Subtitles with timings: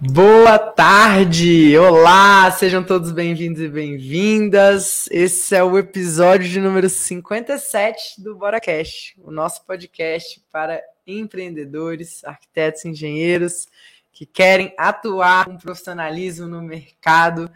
[0.00, 1.76] Boa tarde!
[1.76, 2.48] Olá!
[2.52, 5.08] Sejam todos bem-vindos e bem-vindas.
[5.10, 12.84] Esse é o episódio de número 57 do BoraCast, o nosso podcast para empreendedores, arquitetos
[12.84, 13.66] engenheiros
[14.12, 17.50] que querem atuar com profissionalismo no mercado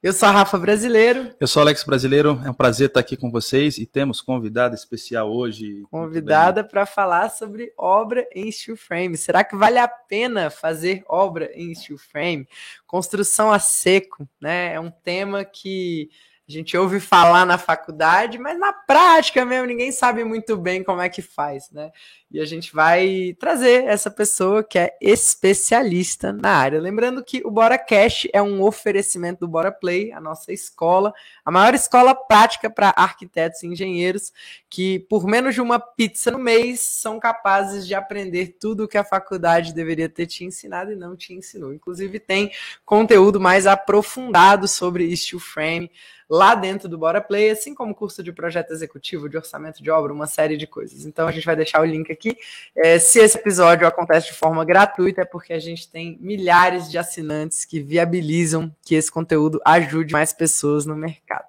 [0.00, 1.34] eu sou a Rafa Brasileiro.
[1.40, 2.40] Eu sou Alex Brasileiro.
[2.44, 5.82] É um prazer estar aqui com vocês e temos convidada especial hoje.
[5.90, 9.16] Convidada para falar sobre obra em steel frame.
[9.16, 12.46] Será que vale a pena fazer obra em steel frame?
[12.86, 14.74] Construção a seco, né?
[14.74, 16.10] É um tema que
[16.48, 21.02] a gente ouve falar na faculdade, mas na prática mesmo ninguém sabe muito bem como
[21.02, 21.92] é que faz, né?
[22.30, 26.80] E a gente vai trazer essa pessoa que é especialista na área.
[26.80, 31.12] Lembrando que o Bora Cash é um oferecimento do Bora Play, a nossa escola,
[31.44, 34.32] a maior escola prática para arquitetos e engenheiros
[34.70, 38.98] que por menos de uma pizza no mês são capazes de aprender tudo o que
[38.98, 41.74] a faculdade deveria ter te ensinado e não te ensinou.
[41.74, 42.50] Inclusive tem
[42.86, 45.90] conteúdo mais aprofundado sobre steel frame
[46.28, 50.12] lá dentro do Bora Play, assim como curso de projeto executivo, de orçamento de obra,
[50.12, 51.06] uma série de coisas.
[51.06, 52.36] Então a gente vai deixar o link aqui.
[52.76, 56.98] É, se esse episódio acontece de forma gratuita, é porque a gente tem milhares de
[56.98, 61.46] assinantes que viabilizam que esse conteúdo ajude mais pessoas no mercado.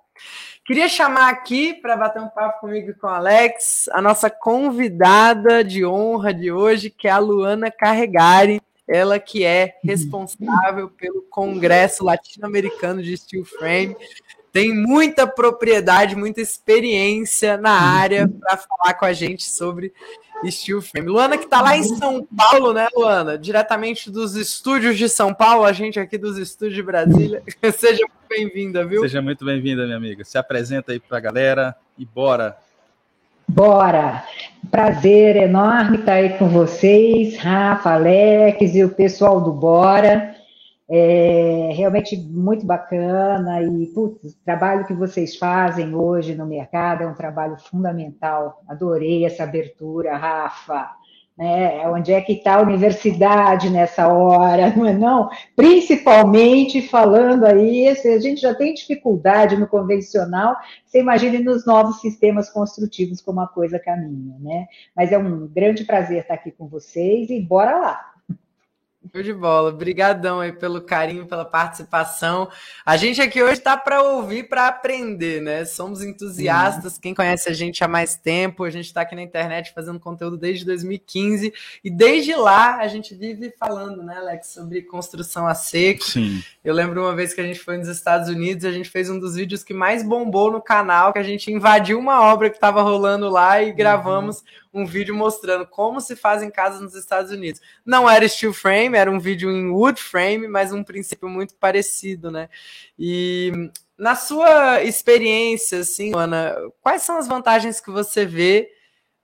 [0.65, 5.63] Queria chamar aqui para bater um papo comigo e com o Alex, a nossa convidada
[5.63, 8.61] de honra de hoje, que é a Luana Carregari.
[8.87, 13.95] Ela que é responsável pelo Congresso Latino-Americano de Steel Frame
[14.51, 19.93] tem muita propriedade, muita experiência na área para falar com a gente sobre
[20.47, 21.09] Steel Frame.
[21.09, 23.37] Luana, que está lá em São Paulo, né, Luana?
[23.37, 27.43] Diretamente dos estúdios de São Paulo, a gente aqui dos estúdios de Brasília.
[27.73, 29.01] Seja muito bem-vinda, viu?
[29.01, 30.23] Seja muito bem-vinda, minha amiga.
[30.23, 32.57] Se apresenta aí para a galera e bora.
[33.47, 34.23] Bora!
[34.69, 40.35] Prazer enorme estar aí com vocês, Rafa, Alex e o pessoal do Bora.
[40.91, 47.07] É realmente muito bacana e putz, o trabalho que vocês fazem hoje no mercado é
[47.07, 48.63] um trabalho fundamental.
[48.67, 50.89] Adorei essa abertura, Rafa.
[51.37, 51.87] Né?
[51.87, 55.29] Onde é que está a universidade nessa hora, não é não?
[55.55, 62.49] Principalmente falando aí, a gente já tem dificuldade no convencional, você imagine nos novos sistemas
[62.49, 64.65] construtivos como a coisa caminha, né?
[64.95, 68.18] Mas é um grande prazer estar aqui com vocês e bora lá!
[69.13, 69.69] Show de bola.
[69.69, 72.49] Obrigadão aí pelo carinho, pela participação.
[72.85, 75.63] A gente aqui hoje está para ouvir, para aprender, né?
[75.63, 76.97] Somos entusiastas.
[76.97, 80.37] Quem conhece a gente há mais tempo, a gente está aqui na internet fazendo conteúdo
[80.37, 86.03] desde 2015 e desde lá a gente vive falando, né, Alex, sobre construção a seco.
[86.03, 86.43] Sim.
[86.63, 89.17] Eu lembro uma vez que a gente foi nos Estados Unidos, a gente fez um
[89.17, 92.81] dos vídeos que mais bombou no canal, que a gente invadiu uma obra que estava
[92.81, 97.61] rolando lá e gravamos uhum um vídeo mostrando como se fazem casas nos Estados Unidos.
[97.85, 102.29] Não era steel frame, era um vídeo em wood frame, mas um princípio muito parecido,
[102.29, 102.49] né?
[102.97, 103.51] E
[103.97, 108.71] na sua experiência, assim, Ana, quais são as vantagens que você vê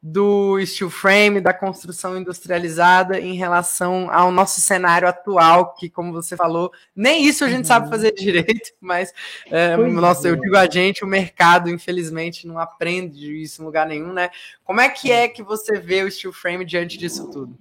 [0.07, 6.37] do steel frame, da construção industrializada em relação ao nosso cenário atual, que, como você
[6.37, 7.63] falou, nem isso a gente uhum.
[7.63, 9.11] sabe fazer direito, mas,
[9.49, 10.37] é, nossa, eu é.
[10.37, 14.29] digo a gente, o mercado, infelizmente, não aprende isso em lugar nenhum, né?
[14.63, 17.57] Como é que é que você vê o steel frame diante disso tudo?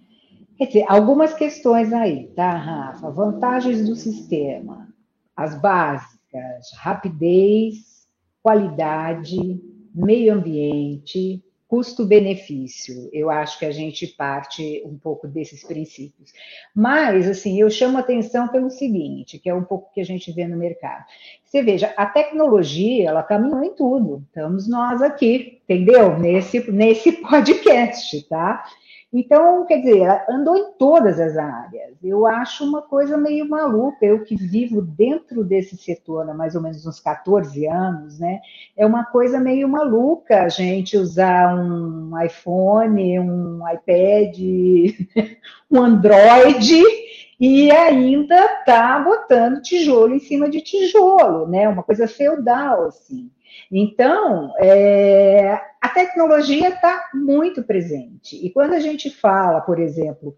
[0.59, 3.11] Quer dizer, algumas questões aí, tá, Rafa?
[3.11, 4.87] Vantagens do sistema,
[5.34, 8.06] as básicas, rapidez,
[8.43, 9.59] qualidade,
[9.94, 11.43] meio ambiente,
[11.75, 13.11] custo-benefício.
[13.12, 16.33] Eu acho que a gente parte um pouco desses princípios.
[16.73, 20.47] Mas, assim, eu chamo atenção pelo seguinte, que é um pouco que a gente vê
[20.47, 21.05] no mercado.
[21.45, 24.23] Você veja, a tecnologia, ela caminhou em tudo.
[24.29, 26.17] Estamos nós aqui, entendeu?
[26.17, 28.65] Nesse, nesse podcast, tá?
[29.17, 31.95] Então, quer dizer, andou em todas as áreas.
[32.03, 34.05] Eu acho uma coisa meio maluca.
[34.05, 38.41] Eu que vivo dentro desse setor há mais ou menos uns 14 anos, né?
[38.77, 44.37] É uma coisa meio maluca a gente usar um iPhone, um iPad,
[45.71, 46.83] um Android
[47.39, 51.69] e ainda tá botando tijolo em cima de tijolo, né?
[51.69, 53.31] Uma coisa feudal, assim.
[53.71, 58.37] Então, é, a tecnologia está muito presente.
[58.45, 60.37] E quando a gente fala, por exemplo,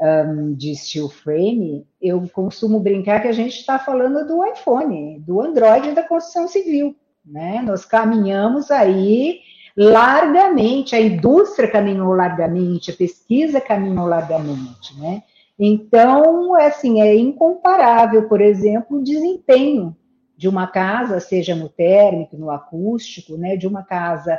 [0.00, 5.40] um, de steel frame, eu costumo brincar que a gente está falando do iPhone, do
[5.40, 6.94] Android da construção civil.
[7.24, 7.62] Né?
[7.62, 9.40] Nós caminhamos aí
[9.76, 14.98] largamente, a indústria caminhou largamente, a pesquisa caminhou largamente.
[14.98, 15.22] Né?
[15.58, 19.96] Então, é assim, é incomparável, por exemplo, o desempenho
[20.36, 24.38] de uma casa, seja no térmico, no acústico, né, de uma casa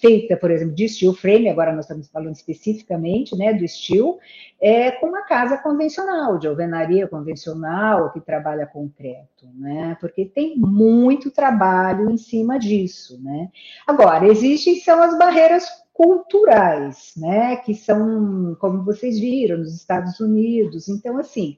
[0.00, 4.18] feita, por exemplo, de steel frame, agora nós estamos falando especificamente né, do steel,
[4.60, 9.96] é com uma casa convencional, de alvenaria convencional, que trabalha concreto, né?
[10.00, 13.48] Porque tem muito trabalho em cima disso, né?
[13.86, 17.56] Agora, existem são as barreiras culturais, né?
[17.56, 20.88] Que são, como vocês viram, nos Estados Unidos.
[20.88, 21.56] Então, assim,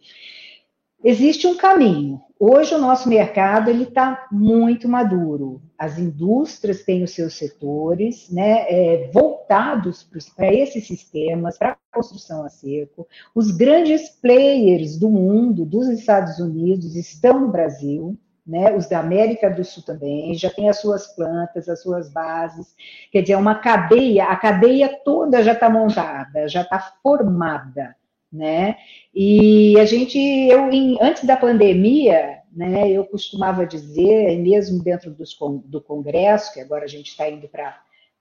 [1.04, 2.20] existe um caminho.
[2.38, 5.60] Hoje o nosso mercado ele está muito maduro.
[5.78, 12.44] As indústrias têm os seus setores, né, é, voltados para esses sistemas, para a construção
[12.44, 13.06] a seco.
[13.34, 18.16] Os grandes players do mundo, dos Estados Unidos, estão no Brasil.
[18.46, 22.74] Né, os da América do Sul também, já tem as suas plantas, as suas bases,
[23.12, 27.94] quer dizer, é uma cadeia, a cadeia toda já está montada, já está formada
[28.32, 28.76] né?
[29.14, 35.36] E a gente, eu, em, antes da pandemia, né, eu costumava dizer, mesmo dentro dos,
[35.64, 37.74] do Congresso, que agora a gente está indo para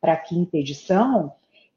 [0.03, 1.31] a quinta edição,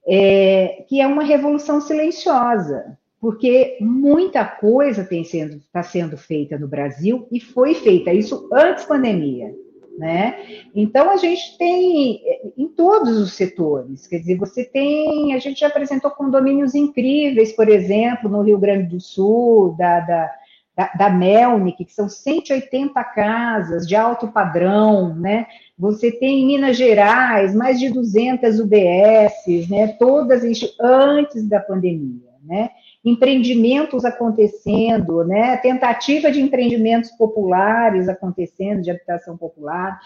[0.07, 6.67] é, que é uma revolução silenciosa, porque muita coisa está sendo, tá sendo feita no
[6.67, 9.55] Brasil e foi feita isso antes da pandemia
[9.99, 10.65] né?
[10.75, 12.23] Então a gente tem
[12.57, 17.69] em todos os setores, quer dizer, você tem, a gente já apresentou condomínios incríveis, por
[17.69, 20.31] exemplo, no Rio Grande do Sul, da, da,
[20.77, 25.47] da, da Melnick, que são 180 casas de alto padrão, né?
[25.79, 29.89] Você tem em Minas Gerais mais de 200 UBSs, né?
[29.99, 30.43] Todas
[30.81, 32.71] antes da pandemia, né?
[33.05, 35.57] Empreendimentos acontecendo, né?
[35.57, 40.01] tentativa de empreendimentos populares acontecendo, de habitação popular,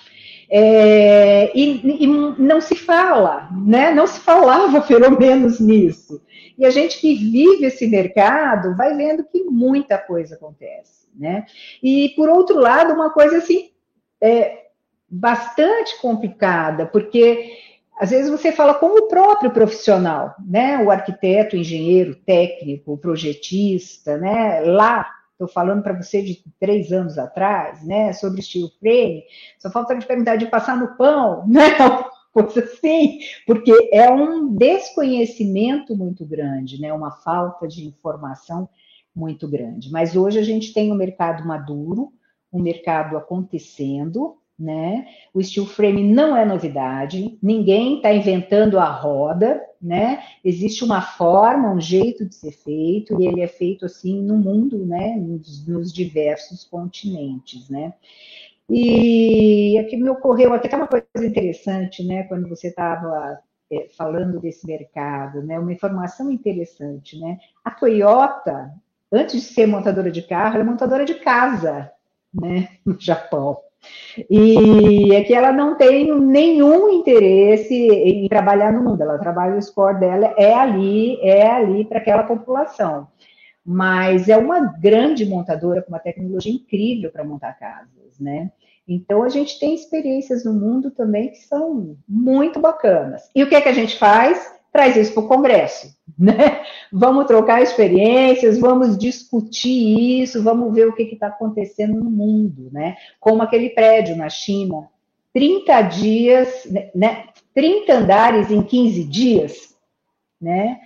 [0.50, 3.92] é, e, e, não se fala, né?
[3.92, 6.22] não se falava pelo menos nisso.
[6.56, 11.06] E a gente que vive esse mercado vai vendo que muita coisa acontece.
[11.14, 11.44] Né?
[11.82, 13.70] E, por outro lado, uma coisa assim,
[14.22, 14.66] é,
[15.08, 17.52] bastante complicada, porque
[17.98, 20.82] às vezes você fala com o próprio profissional, né?
[20.84, 24.60] O arquiteto, o engenheiro, o técnico, o projetista, né?
[24.60, 28.12] Lá, estou falando para você de três anos atrás, né?
[28.12, 29.24] Sobre steel frame,
[29.58, 31.70] só falta te perguntar de passar no pão, né?
[32.32, 36.92] Coisa assim, porque é um desconhecimento muito grande, né?
[36.92, 38.68] Uma falta de informação
[39.14, 39.90] muito grande.
[39.90, 42.12] Mas hoje a gente tem um mercado maduro,
[42.52, 45.06] um mercado acontecendo, né?
[45.34, 50.22] O steel frame não é novidade, ninguém está inventando a roda, né?
[50.44, 54.84] Existe uma forma, um jeito de ser feito, e ele é feito assim no mundo,
[54.86, 55.16] né?
[55.16, 57.92] Nos, nos diversos continentes, né?
[58.68, 62.24] E aqui me ocorreu, está uma coisa interessante, né?
[62.24, 63.38] Quando você estava
[63.70, 65.58] é, falando desse mercado, né?
[65.58, 67.38] Uma informação interessante, né?
[67.64, 68.72] A Toyota,
[69.12, 71.90] antes de ser montadora de carro, é montadora de casa,
[72.34, 72.68] né?
[72.84, 73.58] No Japão.
[74.30, 79.62] E é que ela não tem nenhum interesse em trabalhar no mundo, ela trabalha o
[79.62, 83.08] score dela é ali, é ali para aquela população.
[83.64, 88.50] Mas é uma grande montadora com uma tecnologia incrível para montar casas, né?
[88.88, 93.28] Então a gente tem experiências no mundo também que são muito bacanas.
[93.34, 94.55] E o que é que a gente faz?
[94.76, 96.62] Traz isso para o Congresso, né?
[96.92, 102.96] Vamos trocar experiências, vamos discutir isso, vamos ver o que está acontecendo no mundo, né?
[103.18, 104.88] Como aquele prédio na China,
[105.32, 107.24] 30 dias, né?
[107.54, 109.74] 30 andares em 15 dias,
[110.38, 110.78] né?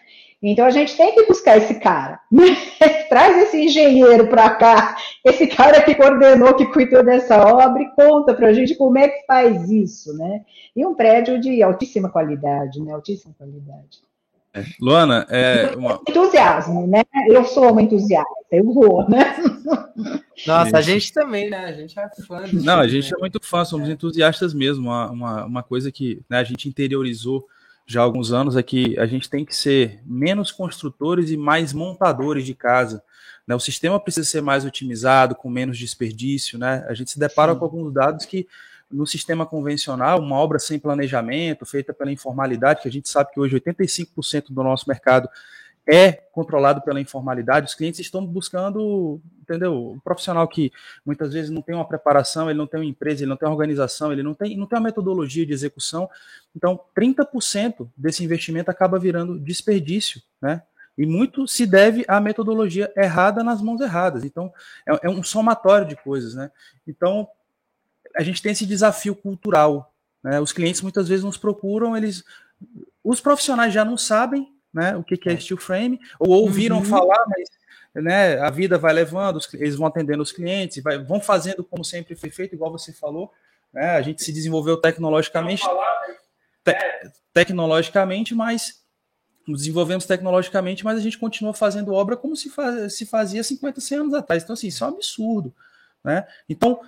[0.42, 2.18] Então a gente tem que buscar esse cara.
[3.10, 8.32] Traz esse engenheiro para cá, esse cara que coordenou, que cuidou dessa obra e conta
[8.32, 10.42] para a gente como é que faz isso, né?
[10.74, 12.92] E um prédio de altíssima qualidade, né?
[12.92, 14.00] Altíssima qualidade.
[14.52, 14.64] É.
[14.80, 16.00] Luana, é uma...
[16.08, 17.02] entusiasmo, né?
[17.28, 19.36] Eu sou uma entusiasta, eu vou, né?
[20.46, 21.66] Nossa, a gente também, né?
[21.66, 22.44] A gente é fã.
[22.52, 23.16] Não, a gente né?
[23.16, 24.86] é muito fã, somos entusiastas mesmo.
[24.86, 27.46] Uma, uma, uma coisa que né, a gente interiorizou
[27.90, 31.72] já há alguns anos é que a gente tem que ser menos construtores e mais
[31.72, 33.02] montadores de casa.
[33.44, 33.52] Né?
[33.52, 36.56] O sistema precisa ser mais otimizado, com menos desperdício.
[36.56, 36.86] Né?
[36.88, 37.58] A gente se depara Sim.
[37.58, 38.46] com alguns dados que,
[38.88, 43.40] no sistema convencional, uma obra sem planejamento, feita pela informalidade, que a gente sabe que
[43.40, 45.28] hoje 85% do nosso mercado
[45.90, 49.92] é controlado pela informalidade, os clientes estão buscando, entendeu?
[49.92, 50.72] Um profissional que
[51.04, 53.54] muitas vezes não tem uma preparação, ele não tem uma empresa, ele não tem uma
[53.54, 56.08] organização, ele não tem, não tem uma metodologia de execução.
[56.54, 60.62] Então, 30% desse investimento acaba virando desperdício, né?
[60.96, 64.22] E muito se deve à metodologia errada nas mãos erradas.
[64.22, 64.52] Então,
[64.86, 66.50] é, é um somatório de coisas, né?
[66.86, 67.26] Então,
[68.16, 69.92] a gente tem esse desafio cultural.
[70.22, 70.40] Né?
[70.40, 72.22] Os clientes muitas vezes nos procuram, eles.
[73.02, 75.36] Os profissionais já não sabem né, o que, que é, é.
[75.36, 76.84] steel frame, ou ouviram uhum.
[76.84, 77.48] falar, mas
[77.94, 82.14] né, a vida vai levando, eles vão atendendo os clientes, vai, vão fazendo como sempre
[82.14, 83.32] foi feito, igual você falou,
[83.72, 86.76] né, a gente se desenvolveu tecnologicamente, te
[87.32, 88.80] tecnologicamente, mas
[89.46, 93.98] desenvolvemos tecnologicamente, mas a gente continua fazendo obra como se, faz, se fazia 50, 100
[93.98, 94.42] anos atrás.
[94.42, 95.54] Então, assim, isso é um absurdo.
[96.04, 96.26] Né?
[96.48, 96.80] Então,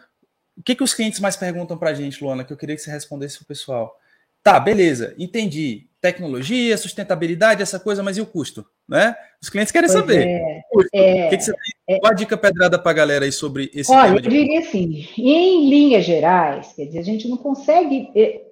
[0.57, 2.83] o que, que os clientes mais perguntam para a gente, Luana, que eu queria que
[2.83, 3.99] você respondesse para o pessoal?
[4.43, 5.89] Tá, beleza, entendi.
[6.03, 8.67] Tecnologia, sustentabilidade, essa coisa, mas e o custo?
[8.89, 9.15] Né?
[9.41, 10.27] Os clientes querem pois saber.
[10.27, 11.97] É, é, que que você tem?
[11.97, 15.09] É, Qual a dica pedrada para a galera aí sobre esse Olha, eu diria assim,
[15.17, 18.11] em linhas gerais, quer dizer, a gente não consegue.
[18.17, 18.43] É,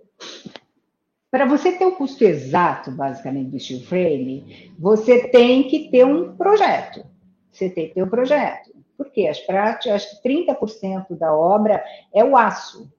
[1.29, 6.37] para você ter o custo exato, basicamente, do steel frame, você tem que ter um
[6.37, 7.05] projeto.
[7.51, 8.71] Você tem que ter um projeto.
[8.97, 9.27] Por quê?
[9.27, 11.83] Acho que 30% da obra
[12.15, 12.93] é o aço,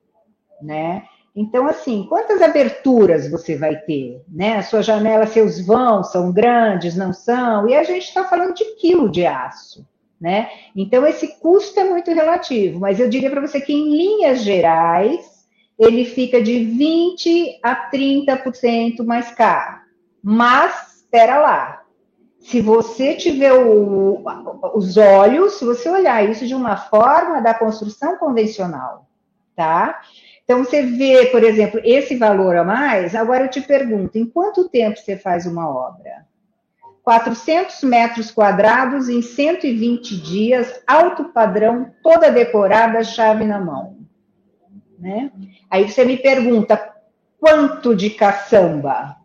[0.61, 1.05] né?
[1.35, 4.21] Então, assim, quantas aberturas você vai ter?
[4.27, 4.57] Né?
[4.57, 7.69] A sua janela, seus vãos são grandes, não são?
[7.69, 9.87] E a gente está falando de quilo de aço.
[10.19, 10.49] Né?
[10.75, 15.47] Então, esse custo é muito relativo, mas eu diria para você que, em linhas gerais,
[15.79, 19.81] ele fica de 20% a 30% mais caro.
[20.21, 21.81] Mas, espera lá,
[22.39, 24.23] se você tiver o,
[24.75, 29.07] os olhos, se você olhar isso de uma forma da construção convencional,
[29.55, 30.01] tá?
[30.43, 33.15] Então, você vê, por exemplo, esse valor a mais.
[33.15, 36.25] Agora, eu te pergunto: em quanto tempo você faz uma obra?
[37.03, 43.97] 400 metros quadrados em 120 dias, alto padrão, toda decorada, chave na mão.
[44.99, 45.31] Né?
[45.69, 46.93] Aí você me pergunta:
[47.39, 49.17] quanto de caçamba?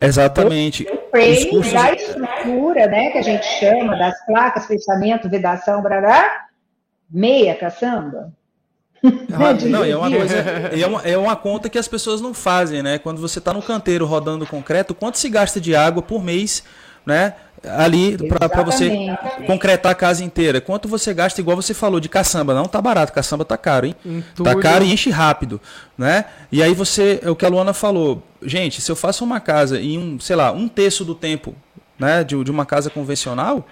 [0.00, 0.84] Exatamente.
[0.84, 1.72] O frame cursos...
[1.72, 6.48] da estrutura, né, que a gente chama, das placas, fechamento, vedação, brará,
[7.08, 8.32] meia caçamba.
[9.32, 10.36] Ah, não, é uma coisa,
[10.72, 12.98] é uma, é uma conta que as pessoas não fazem, né?
[12.98, 16.62] Quando você está no canteiro rodando concreto, quanto se gasta de água por mês,
[17.04, 17.34] né?
[17.64, 18.90] Ali para você
[19.46, 20.60] concretar a casa inteira.
[20.60, 22.54] Quanto você gasta, igual você falou, de caçamba?
[22.54, 23.94] Não tá barato, caçamba tá caro, hein?
[24.42, 25.60] Tá caro e enche rápido,
[25.96, 26.24] né?
[26.50, 29.80] E aí você, é o que a Luana falou, gente, se eu faço uma casa
[29.80, 31.54] em um, sei lá, um terço do tempo,
[31.98, 33.64] né, de, de uma casa convencional,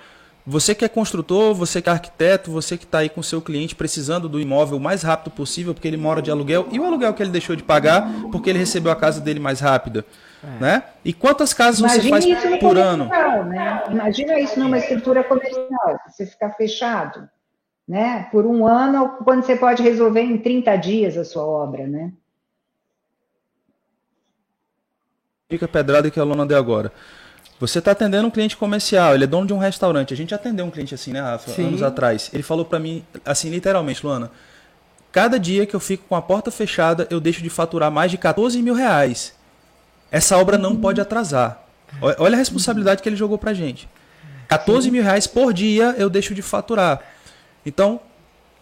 [0.50, 3.40] você que é construtor, você que é arquiteto, você que está aí com o seu
[3.40, 6.84] cliente precisando do imóvel o mais rápido possível, porque ele mora de aluguel, e o
[6.84, 10.04] aluguel que ele deixou de pagar porque ele recebeu a casa dele mais rápida.
[10.42, 10.60] É.
[10.60, 10.82] Né?
[11.04, 13.04] E quantas casas Imagina você faz por ano?
[13.44, 13.84] Né?
[13.90, 17.28] Imagina isso numa estrutura comercial, você ficar fechado
[17.86, 18.26] né?
[18.32, 21.86] por um ano, quando você pode resolver em 30 dias a sua obra.
[21.86, 22.12] Né?
[25.48, 26.92] Fica pedrada que a Lona deu agora.
[27.60, 30.14] Você está atendendo um cliente comercial, ele é dono de um restaurante.
[30.14, 31.52] A gente atendeu um cliente assim, né, Rafa?
[31.52, 31.66] Sim.
[31.66, 32.30] Anos atrás.
[32.32, 34.30] Ele falou para mim, assim, literalmente, Luana,
[35.12, 38.16] cada dia que eu fico com a porta fechada, eu deixo de faturar mais de
[38.16, 39.34] 14 mil reais.
[40.10, 40.80] Essa obra não uhum.
[40.80, 41.62] pode atrasar.
[42.00, 43.86] Olha a responsabilidade que ele jogou pra gente.
[44.48, 44.90] 14 Sim.
[44.90, 47.02] mil reais por dia eu deixo de faturar.
[47.64, 48.00] Então,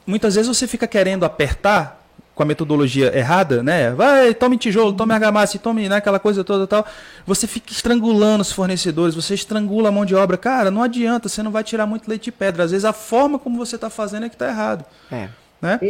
[0.04, 1.97] muitas vezes você fica querendo apertar
[2.38, 3.90] com a metodologia errada, né?
[3.90, 6.86] Vai, tome tijolo, tome argamassa, tome né, aquela coisa toda tal.
[7.26, 10.36] Você fica estrangulando os fornecedores, você estrangula a mão de obra.
[10.36, 12.62] Cara, não adianta, você não vai tirar muito leite de pedra.
[12.62, 14.84] Às vezes a forma como você está fazendo é que está errado.
[15.10, 15.28] É.
[15.60, 15.80] Né?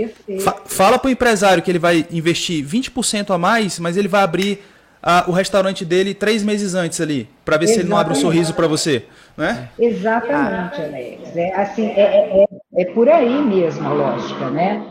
[0.40, 4.22] Fa fala para o empresário que ele vai investir 20% a mais, mas ele vai
[4.22, 4.64] abrir
[5.02, 7.74] a, o restaurante dele três meses antes ali, para ver Exatamente.
[7.74, 9.04] se ele não abre um sorriso para você.
[9.36, 9.68] Né?
[9.78, 11.36] Exatamente, Alex.
[11.36, 14.82] É, assim, é, é, é, é por aí mesmo a lógica, né?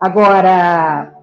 [0.00, 1.14] Agora,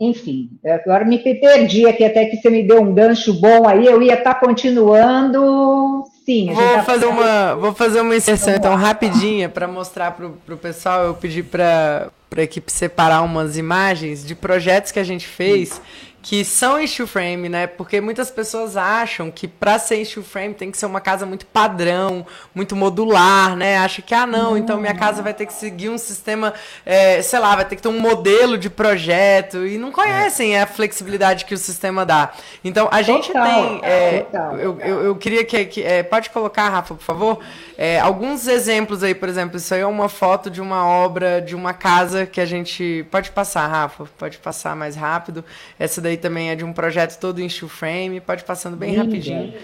[0.00, 4.02] enfim, agora me perdi aqui até que você me deu um gancho bom aí, eu
[4.02, 6.04] ia estar tá continuando.
[6.24, 10.58] Sim, vou tá fazer uma vou fazer uma inserção então rapidinha para mostrar para o
[10.58, 11.04] pessoal.
[11.04, 15.82] Eu pedi para a equipe separar umas imagens de projetos que a gente fez
[16.22, 17.66] que são em steel frame, né?
[17.66, 21.24] Porque muitas pessoas acham que para ser em steel frame tem que ser uma casa
[21.24, 23.78] muito padrão, muito modular, né?
[23.78, 26.52] Acha que, ah, não, então minha casa vai ter que seguir um sistema,
[26.84, 30.66] é, sei lá, vai ter que ter um modelo de projeto e não conhecem a
[30.66, 32.32] flexibilidade que o sistema dá.
[32.62, 33.80] Então, a gente total, tem...
[33.82, 34.26] É,
[34.58, 35.64] eu, eu, eu, queria que...
[35.64, 37.38] que é, pode colocar, Rafa, por favor?
[37.82, 41.56] É, alguns exemplos aí, por exemplo, isso aí é uma foto de uma obra, de
[41.56, 43.06] uma casa que a gente...
[43.10, 45.42] Pode passar, Rafa, pode passar mais rápido.
[45.78, 49.54] Essa daí também é de um projeto todo em steel frame, pode passando bem rapidinho.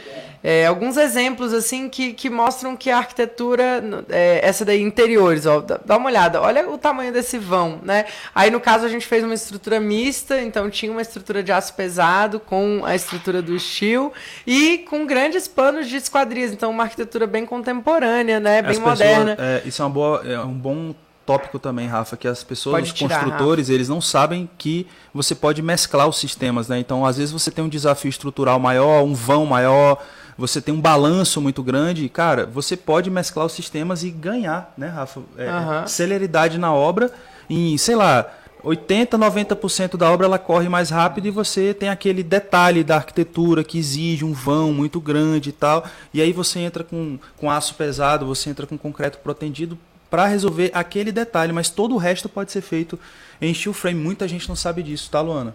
[0.48, 5.60] É, alguns exemplos assim que, que mostram que a arquitetura, é, essa daí interiores, ó,
[5.60, 8.04] dá, uma olhada, olha o tamanho desse vão, né?
[8.32, 11.74] Aí no caso a gente fez uma estrutura mista, então tinha uma estrutura de aço
[11.74, 14.12] pesado com a estrutura do steel
[14.46, 18.62] e com grandes panos de esquadrias, então uma arquitetura bem contemporânea, né?
[18.62, 19.34] Bem As moderna.
[19.34, 20.94] Pessoas, é, isso é, uma boa, é um bom
[21.26, 23.74] tópico também, Rafa, que as pessoas, pode os tirar, construtores, Rafa.
[23.74, 26.78] eles não sabem que você pode mesclar os sistemas, né?
[26.78, 30.00] Então, às vezes você tem um desafio estrutural maior, um vão maior,
[30.36, 34.88] você tem um balanço muito grande, cara, você pode mesclar os sistemas e ganhar, né,
[34.88, 35.20] Rafa?
[35.36, 35.86] É, uhum.
[35.86, 37.10] Celeridade na obra
[37.48, 38.30] em, sei lá,
[38.62, 43.62] 80, 90% da obra ela corre mais rápido e você tem aquele detalhe da arquitetura
[43.62, 45.84] que exige um vão muito grande e tal.
[46.12, 49.78] E aí você entra com, com aço pesado, você entra com concreto protendido
[50.10, 52.98] para resolver aquele detalhe, mas todo o resto pode ser feito
[53.40, 54.00] em steel frame.
[54.00, 55.54] Muita gente não sabe disso, tá, Luana?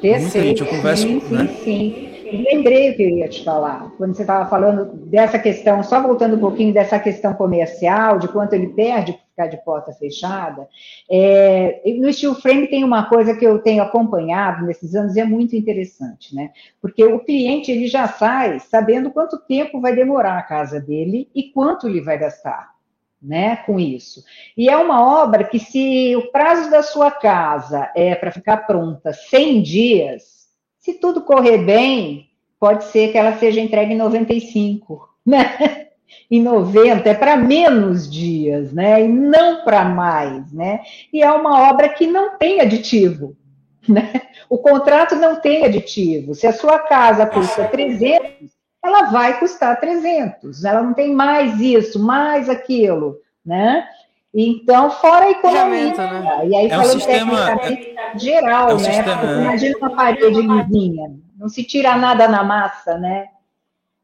[0.00, 0.62] Perfeito.
[0.62, 1.48] Muita converso, sim, sim, né?
[1.64, 2.08] sim.
[2.30, 6.36] Lembrei o que eu ia te falar, quando você estava falando dessa questão, só voltando
[6.36, 10.68] um pouquinho dessa questão comercial, de quanto ele perde por ficar de porta fechada.
[11.10, 15.24] É, no steel frame tem uma coisa que eu tenho acompanhado nesses anos e é
[15.24, 16.50] muito interessante, né?
[16.82, 21.44] Porque o cliente ele já sai sabendo quanto tempo vai demorar a casa dele e
[21.44, 22.77] quanto ele vai gastar
[23.20, 24.22] né, com isso.
[24.56, 29.12] E é uma obra que, se o prazo da sua casa é para ficar pronta
[29.12, 30.48] 100 dias,
[30.78, 35.86] se tudo correr bem, pode ser que ela seja entregue em 95, né?
[36.30, 39.04] Em 90 é para menos dias, né?
[39.04, 40.80] E não para mais, né?
[41.12, 43.36] E é uma obra que não tem aditivo,
[43.86, 44.22] né?
[44.48, 46.34] O contrato não tem aditivo.
[46.34, 51.98] Se a sua casa custa 300, ela vai custar 300, ela não tem mais isso,
[51.98, 53.86] mais aquilo, né?
[54.32, 55.94] Então, fora a economia.
[55.94, 56.46] Né?
[56.48, 58.92] E aí, é falando um sistema, é, geral, é um né?
[58.92, 59.40] Sistema, é.
[59.40, 63.28] imagina uma parede lisinha, não se tira nada na massa, né?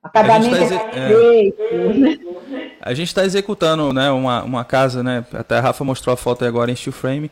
[0.03, 1.63] Acabamento a tá é perfeito.
[1.63, 2.71] É.
[2.79, 5.25] A gente está executando né, uma, uma casa, né?
[5.33, 7.31] Até a Rafa mostrou a foto agora em steel frame.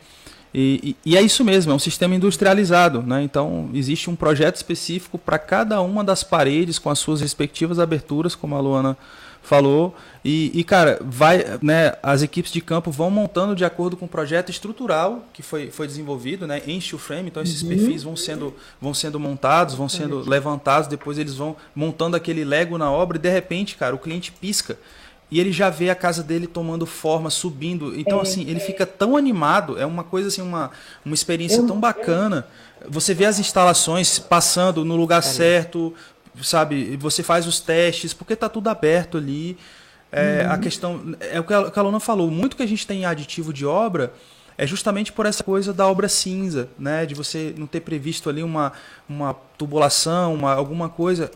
[0.55, 3.23] E, e, e, é isso mesmo, é um sistema industrializado, né?
[3.23, 8.35] Então existe um projeto específico para cada uma das paredes com as suas respectivas aberturas,
[8.35, 8.97] como a Luana
[9.43, 9.95] falou.
[10.25, 14.09] E, e, cara, vai, né, as equipes de campo vão montando de acordo com o
[14.09, 17.29] projeto estrutural que foi, foi desenvolvido né, em steel frame.
[17.29, 17.69] Então, esses uhum.
[17.71, 22.79] perfis vão sendo, vão sendo montados, vão sendo levantados, depois eles vão montando aquele Lego
[22.79, 24.79] na obra e de repente, cara, o cliente pisca
[25.33, 27.99] e ele já vê a casa dele tomando forma, subindo.
[27.99, 30.71] Então, é, assim, ele fica tão animado, é uma coisa assim, uma,
[31.03, 32.47] uma experiência tão bacana.
[32.87, 35.95] Você vê as instalações passando no lugar certo,
[36.43, 36.99] sabe?
[36.99, 39.57] Você faz os testes, porque tá tudo aberto ali.
[40.13, 40.53] É, uhum.
[40.53, 41.17] A questão.
[41.19, 42.31] É o que a, que a falou.
[42.31, 44.13] Muito que a gente tem em aditivo de obra
[44.59, 47.07] é justamente por essa coisa da obra cinza, né?
[47.07, 48.75] De você não ter previsto ali uma,
[49.09, 51.31] uma tubulação, uma, alguma coisa.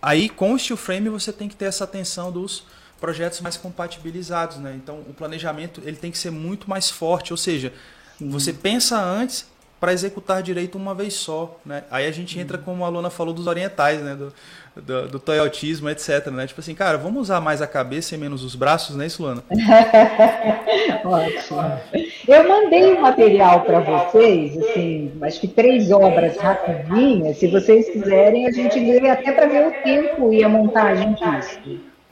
[0.00, 2.64] Aí, com o steel frame, você tem que ter essa atenção dos
[3.00, 4.74] projetos mais compatibilizados, né?
[4.76, 7.72] Então, o planejamento ele tem que ser muito mais forte, ou seja,
[8.18, 8.28] Sim.
[8.28, 9.46] você pensa antes
[9.78, 11.84] para executar direito uma vez só, né?
[11.90, 14.14] Aí a gente entra, como a Luna falou, dos orientais, né?
[14.14, 14.32] Do,
[14.74, 16.46] do, do toyotismo, etc, né?
[16.46, 19.42] Tipo assim, cara, vamos usar mais a cabeça e menos os braços, né, isso, Luana?
[21.04, 21.80] Ótimo.
[22.28, 27.88] Eu mandei o um material para vocês, assim, acho que três obras rapidinhas, se vocês
[27.90, 31.60] quiserem, a gente lê até para ver o tempo e a montagem disso.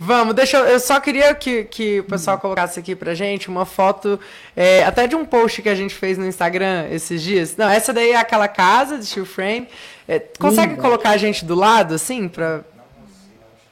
[0.04, 0.66] Vamos, deixa eu.
[0.66, 4.20] Eu só queria que, que o pessoal colocasse aqui pra gente uma foto,
[4.54, 7.56] é, até de um post que a gente fez no Instagram esses dias.
[7.56, 9.66] Não, essa daí é aquela casa de steel frame.
[10.06, 10.82] É, consegue Linda.
[10.82, 12.60] colocar a gente do lado, assim, pra.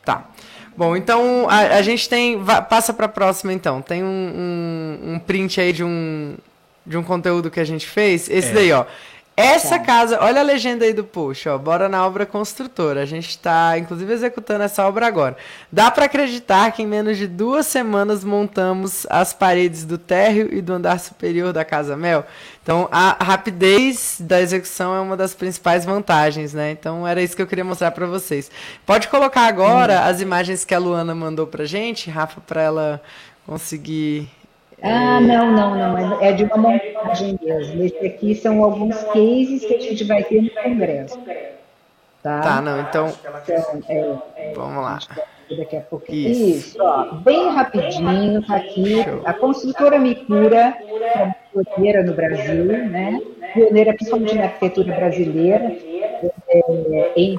[0.02, 0.26] Tá.
[0.74, 2.42] Bom, então a, a gente tem.
[2.70, 3.82] passa pra próxima, então.
[3.82, 6.34] Tem um, um, um, print aí de um,
[6.86, 8.30] de um conteúdo que a gente fez.
[8.30, 8.54] Esse é.
[8.54, 8.86] daí, ó.
[9.34, 9.84] Essa tá.
[9.84, 11.56] casa, olha a legenda aí do post, ó.
[11.56, 13.00] Bora na obra construtora.
[13.00, 15.36] A gente está, inclusive, executando essa obra agora.
[15.70, 20.60] Dá para acreditar que em menos de duas semanas montamos as paredes do térreo e
[20.60, 22.26] do andar superior da Casa Mel.
[22.62, 26.70] Então, a rapidez da execução é uma das principais vantagens, né?
[26.70, 28.50] Então, era isso que eu queria mostrar para vocês.
[28.84, 30.10] Pode colocar agora hum.
[30.10, 33.02] as imagens que a Luana mandou pra gente, Rafa, para ela
[33.46, 34.30] conseguir
[34.82, 36.20] ah, não, não, não.
[36.20, 37.82] É de uma montagem mesmo.
[37.84, 41.18] Esse aqui são alguns cases que a gente vai ter no Congresso.
[42.22, 43.12] Tá, tá não, então.
[43.42, 44.98] então é, vamos lá.
[45.56, 46.06] Daqui a pouco.
[46.08, 49.02] Isso, Isso ó, bem rapidinho, tá aqui.
[49.02, 49.22] Show.
[49.24, 53.20] A construtora Micura, é pioneira no Brasil, né?
[53.52, 55.76] Pioneira principalmente na arquitetura brasileira,
[56.48, 57.38] é, em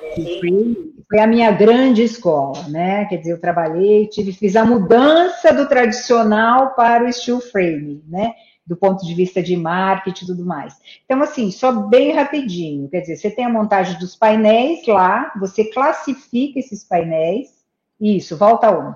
[1.10, 3.06] foi a minha grande escola, né?
[3.06, 8.34] Quer dizer, eu trabalhei, tive, fiz a mudança do tradicional para o steel frame, né?
[8.66, 10.76] Do ponto de vista de marketing e tudo mais.
[11.06, 15.66] Então, assim, só bem rapidinho, quer dizer, você tem a montagem dos painéis lá, você
[15.66, 17.64] classifica esses painéis,
[18.00, 18.94] isso, volta um.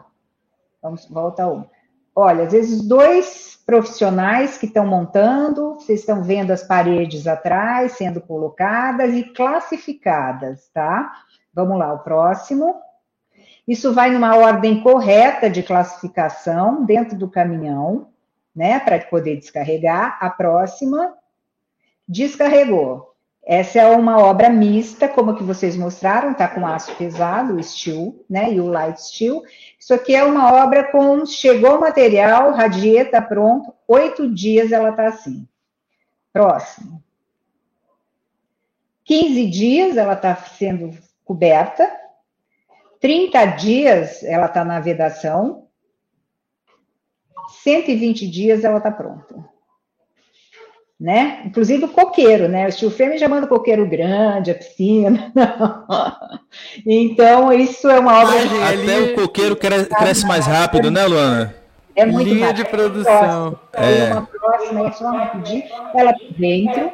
[0.81, 1.65] Vamos, volta um.
[2.15, 8.21] Olha, às vezes dois profissionais que estão montando, vocês estão vendo as paredes atrás sendo
[8.21, 11.11] colocadas e classificadas, tá?
[11.57, 12.83] Vamos lá, o próximo.
[13.67, 18.09] Isso vai numa ordem correta de classificação dentro do caminhão,
[18.55, 20.19] né, para poder descarregar.
[20.21, 21.15] A próxima,
[22.07, 23.15] descarregou.
[23.43, 28.23] Essa é uma obra mista, como que vocês mostraram, tá com aço pesado, o steel,
[28.29, 29.41] né, e o light steel.
[29.79, 35.07] Isso aqui é uma obra com, chegou o material, radieta, pronto, oito dias ela tá
[35.07, 35.47] assim.
[36.31, 37.01] Próximo.
[39.05, 41.91] 15 dias ela está sendo coberta,
[42.99, 45.67] 30 dias ela está na vedação,
[47.63, 49.35] 120 dias ela está pronta.
[50.99, 51.43] Né?
[51.45, 52.67] Inclusive o coqueiro, né?
[52.67, 55.31] O steel frame já manda o coqueiro grande, a piscina.
[56.83, 58.47] então, isso é uma obra.
[58.47, 58.63] de...
[58.63, 61.55] Até o coqueiro cresce mais rápido, né, Luana?
[61.95, 62.63] É muito Linha rápido.
[62.63, 63.59] de produção.
[63.73, 64.11] É.
[64.11, 65.63] Uma próxima, é só rapidinho.
[65.93, 66.91] Ela dentro,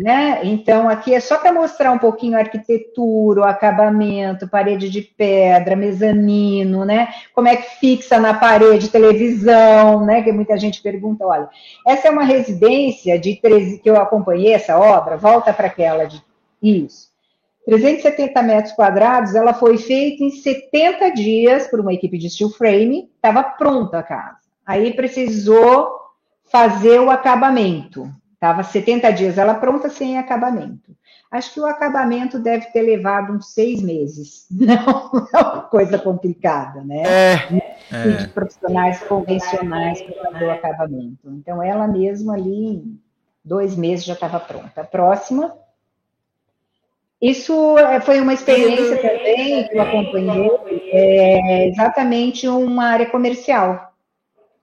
[0.00, 0.40] né?
[0.44, 5.76] Então, aqui é só para mostrar um pouquinho a arquitetura, o acabamento, parede de pedra,
[5.76, 7.12] mezanino, né?
[7.34, 10.22] Como é que fixa na parede televisão, né?
[10.22, 11.50] Que muita gente pergunta, olha,
[11.86, 16.22] essa é uma residência de 13, que eu acompanhei essa obra, volta para aquela de
[16.62, 17.10] isso.
[17.66, 23.10] 370 metros quadrados, ela foi feita em 70 dias por uma equipe de steel frame,
[23.16, 24.38] estava pronta a casa.
[24.64, 25.90] Aí precisou
[26.50, 30.96] fazer o acabamento, Estava 70 dias ela pronta sem acabamento.
[31.30, 34.46] Acho que o acabamento deve ter levado uns seis meses.
[34.50, 37.02] Não é uma coisa complicada, né?
[37.02, 37.34] É.
[37.92, 38.08] é.
[38.16, 41.30] De profissionais convencionais para fazer o acabamento.
[41.32, 42.98] Então, ela mesma ali, em
[43.44, 44.84] dois meses já estava pronta.
[44.84, 45.54] Próxima.
[47.20, 50.50] Isso é, foi uma experiência também que eu acompanhei,
[50.92, 53.89] é exatamente uma área comercial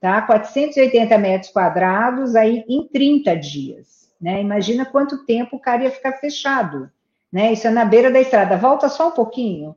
[0.00, 0.22] tá?
[0.22, 4.40] 480 metros quadrados aí em 30 dias, né?
[4.40, 6.90] Imagina quanto tempo o cara ia ficar fechado,
[7.32, 7.52] né?
[7.52, 8.56] Isso é na beira da estrada.
[8.56, 9.74] Volta só um pouquinho.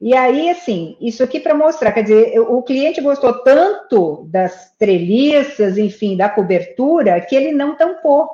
[0.00, 5.78] E aí, assim, isso aqui para mostrar, quer dizer, o cliente gostou tanto das treliças,
[5.78, 8.28] enfim, da cobertura, que ele não tampou.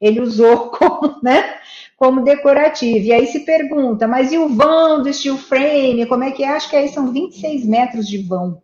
[0.00, 1.58] Ele usou como, né,
[1.96, 3.06] como decorativo.
[3.06, 6.06] E aí se pergunta, mas e o vão do steel frame?
[6.06, 6.50] Como é que é?
[6.50, 8.62] Acho que aí são 26 metros de vão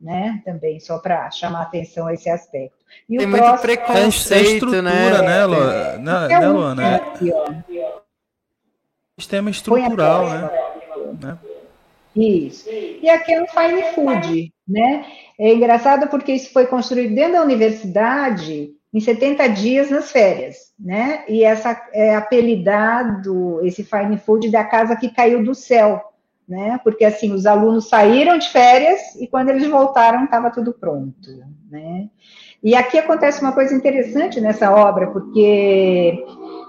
[0.00, 0.42] né?
[0.44, 2.78] Também, só para chamar atenção a esse aspecto.
[3.08, 3.62] E Tem o muito próximo...
[3.62, 6.96] preconceito, é estrutura, né, né, é, né, né Luana?
[6.96, 7.32] Aqui,
[9.18, 10.50] Sistema estrutural, né?
[11.20, 11.38] né?
[12.14, 12.68] Isso.
[12.70, 15.06] E aqui é um fine food, né?
[15.38, 21.24] É engraçado porque isso foi construído dentro da universidade em 70 dias nas férias, né?
[21.28, 26.02] E essa é apelidado, esse fine food, da casa que caiu do céu,
[26.48, 26.80] né?
[26.82, 31.28] Porque assim, os alunos saíram de férias e quando eles voltaram estava tudo pronto,
[31.70, 32.08] né?
[32.62, 36.24] E aqui acontece uma coisa interessante nessa obra, porque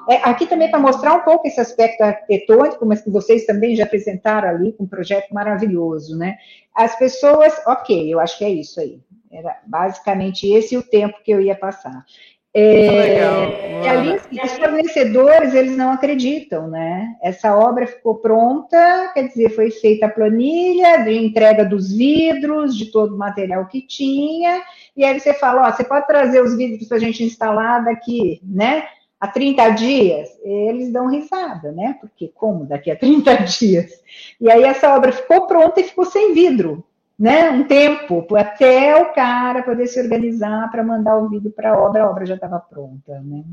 [0.07, 3.85] é, aqui também para mostrar um pouco esse aspecto arquitetônico, mas que vocês também já
[3.85, 6.37] apresentaram ali com um projeto maravilhoso, né?
[6.75, 8.99] As pessoas, ok, eu acho que é isso aí.
[9.31, 12.05] Era basicamente esse o tempo que eu ia passar.
[12.51, 17.15] É, e ali, assim, os fornecedores, eles não acreditam, né?
[17.21, 22.91] Essa obra ficou pronta, quer dizer, foi feita a planilha de entrega dos vidros, de
[22.91, 24.63] todo o material que tinha,
[24.97, 28.41] e aí você fala, ó, você pode trazer os vidros para a gente instalar daqui,
[28.43, 28.88] né?
[29.19, 31.97] Há 30 dias, eles dão risada, né?
[32.01, 34.01] Porque como daqui a 30 dias?
[34.41, 36.83] E aí essa obra ficou pronta e ficou sem vidro
[37.19, 41.77] né, um tempo até o cara poder se organizar para mandar o vídeo para a
[41.77, 43.43] obra, a obra já estava pronta, né?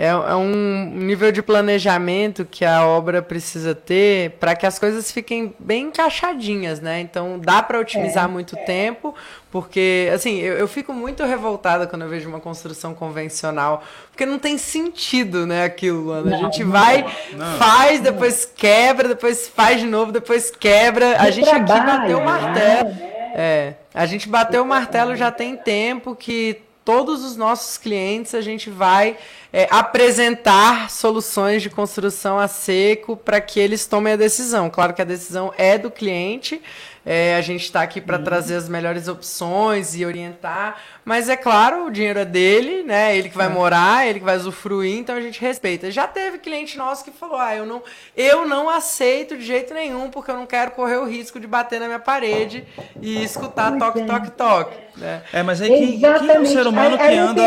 [0.00, 5.12] É, é, um nível de planejamento que a obra precisa ter para que as coisas
[5.12, 7.02] fiquem bem encaixadinhas, né?
[7.02, 8.62] Então dá para otimizar é, muito é.
[8.62, 9.14] tempo,
[9.50, 14.38] porque assim eu, eu, fico muito revoltada quando eu vejo uma construção convencional, porque não
[14.38, 15.64] tem sentido, né?
[15.64, 16.34] Aquilo, Ana.
[16.34, 17.04] a gente não, vai,
[17.34, 21.20] não, faz, depois quebra, depois faz de novo, depois quebra.
[21.20, 22.88] A gente aqui bateu o martelo.
[22.88, 23.10] Né?
[23.34, 28.40] É, a gente bateu o martelo já tem tempo que todos os nossos clientes a
[28.40, 29.16] gente vai
[29.52, 34.70] é, apresentar soluções de construção a seco para que eles tomem a decisão.
[34.70, 36.60] Claro que a decisão é do cliente,
[37.04, 38.24] é, a gente está aqui para uhum.
[38.24, 43.16] trazer as melhores opções e orientar, mas é claro, o dinheiro é dele, né?
[43.16, 43.50] Ele que vai é.
[43.50, 45.90] morar, ele que vai usufruir, então a gente respeita.
[45.90, 47.82] Já teve cliente nosso que falou: ah, eu não,
[48.16, 51.80] eu não aceito de jeito nenhum, porque eu não quero correr o risco de bater
[51.80, 52.64] na minha parede
[53.00, 54.04] e escutar toque, é.
[54.04, 54.76] toque, toque.
[54.96, 55.22] Né?
[55.32, 57.42] É, mas aí quem, quem é o ser humano que anda.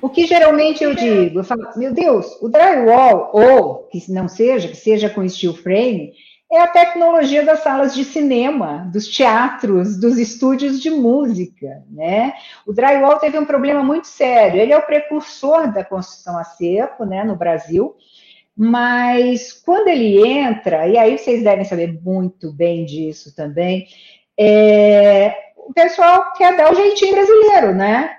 [0.00, 4.66] O que geralmente eu digo, eu falo, meu Deus, o drywall, ou que não seja,
[4.66, 6.12] que seja com steel frame,
[6.52, 12.34] é a tecnologia das salas de cinema, dos teatros, dos estúdios de música, né?
[12.66, 14.60] O drywall teve um problema muito sério.
[14.60, 17.96] Ele é o precursor da construção a seco, né, no Brasil.
[18.54, 23.86] Mas quando ele entra, e aí vocês devem saber muito bem disso também,
[24.38, 28.14] é, o pessoal quer dar o jeitinho brasileiro, né?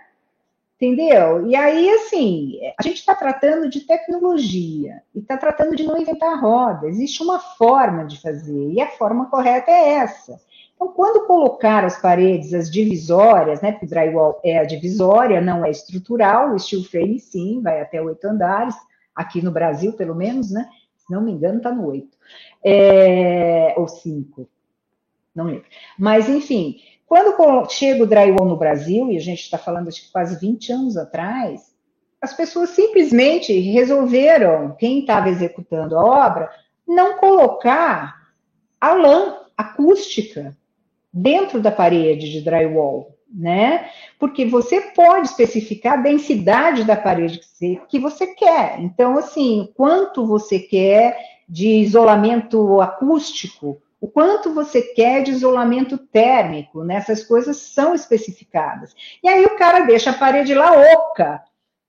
[0.75, 1.47] Entendeu?
[1.47, 6.41] E aí, assim, a gente está tratando de tecnologia e está tratando de não inventar
[6.41, 6.87] roda.
[6.87, 10.41] Existe uma forma de fazer e a forma correta é essa.
[10.75, 15.69] Então, quando colocar as paredes, as divisórias, né, porque drywall é a divisória, não é
[15.71, 18.75] estrutural, o steel frame sim, vai até oito andares,
[19.15, 20.67] aqui no Brasil, pelo menos, né?
[20.97, 22.17] Se não me engano, está no oito.
[22.65, 24.49] É, ou cinco,
[25.35, 25.65] não lembro.
[25.97, 30.39] Mas, enfim, quando chega o drywall no Brasil, e a gente está falando de quase
[30.39, 31.73] 20 anos atrás,
[32.21, 36.49] as pessoas simplesmente resolveram, quem estava executando a obra,
[36.87, 38.15] não colocar
[38.79, 40.55] a lã acústica
[41.11, 43.89] dentro da parede de drywall, né?
[44.17, 48.79] Porque você pode especificar a densidade da parede que você, que você quer.
[48.79, 56.83] Então, assim, quanto você quer de isolamento acústico, o quanto você quer de isolamento térmico,
[56.83, 56.95] né?
[56.95, 58.93] Essas coisas são especificadas.
[59.23, 61.41] E aí o cara deixa a parede lá oca,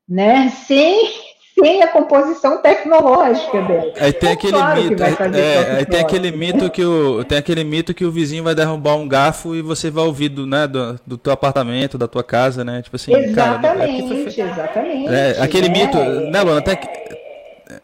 [0.08, 0.48] né?
[0.64, 1.10] Sem,
[1.58, 3.92] sem a composição tecnológica dela.
[3.98, 7.64] Aí tem é aquele claro mito, é, aí tem aquele mito que o tem aquele
[7.64, 11.00] mito que o vizinho vai derrubar um garfo e você vai ouvir do, né, do,
[11.04, 12.80] do teu apartamento, da tua casa, né?
[12.80, 15.08] Tipo assim, exatamente, cara, é exatamente.
[15.12, 16.76] É, aquele mito, né, Luana, até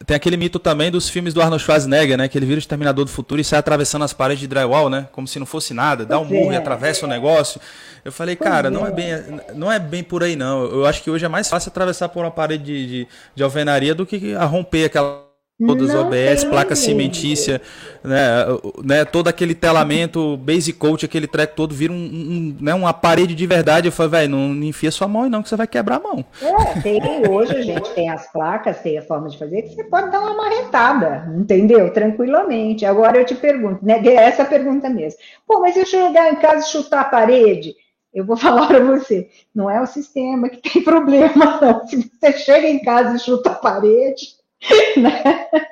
[0.07, 2.29] tem aquele mito também dos filmes do Arnold Schwarzenegger, né?
[2.29, 5.09] Que ele vira o Exterminador do Futuro e sai atravessando as paredes de drywall, né?
[5.13, 6.55] Como se não fosse nada, dá um murro é.
[6.55, 7.61] e atravessa o negócio.
[8.05, 8.71] Eu falei, pois cara, é.
[8.71, 10.65] não é bem, não é bem por aí não.
[10.65, 13.95] Eu acho que hoje é mais fácil atravessar por uma parede de, de, de alvenaria
[13.95, 15.30] do que romper aquela
[15.67, 17.61] todas as OBS, placa cimentícia,
[18.03, 18.47] né,
[18.83, 23.35] né, todo aquele telamento, basic coat, aquele treco todo, vira um, um né, uma parede
[23.35, 23.89] de verdade.
[23.89, 26.25] Eu falei, velho, não, não enfia sua mão não, que você vai quebrar a mão.
[26.43, 29.85] É, tem, hoje a gente tem as placas, tem a forma de fazer, que você
[29.85, 31.93] pode dar uma marretada, entendeu?
[31.93, 32.85] Tranquilamente.
[32.85, 35.19] Agora eu te pergunto, né, é essa pergunta mesmo.
[35.47, 37.75] Pô, mas se eu chegar em casa e chutar a parede,
[38.13, 41.87] eu vou falar para você, não é o sistema que tem problema, não.
[41.87, 44.40] Se você chega em casa e chuta a parede?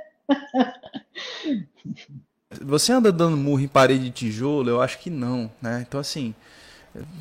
[2.63, 4.71] Você anda dando murro em parede de tijolo?
[4.71, 5.85] Eu acho que não, né?
[5.87, 6.35] Então, assim,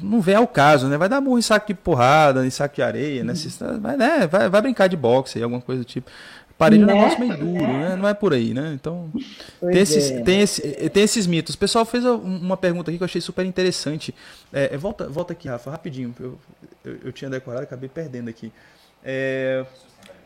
[0.01, 0.97] não vem ao caso, né?
[0.97, 3.33] Vai dar murro em saco de porrada, em saco de areia, né?
[3.33, 3.79] Uhum.
[3.79, 4.27] Vai, né?
[4.27, 6.09] vai, vai brincar de boxe, alguma coisa do tipo.
[6.57, 6.91] Parede né?
[6.91, 7.03] é um né?
[7.03, 7.95] negócio meio duro, né?
[7.95, 8.71] Não é por aí, né?
[8.73, 9.11] Então,
[9.59, 10.21] tem esses, é.
[10.21, 11.53] tem, esse, tem esses mitos.
[11.53, 14.13] O pessoal fez uma pergunta aqui que eu achei super interessante.
[14.51, 16.15] É, é, volta, volta aqui, Rafa, rapidinho.
[16.19, 16.39] Eu,
[16.83, 18.51] eu, eu tinha decorado, acabei perdendo aqui.
[19.03, 19.63] É,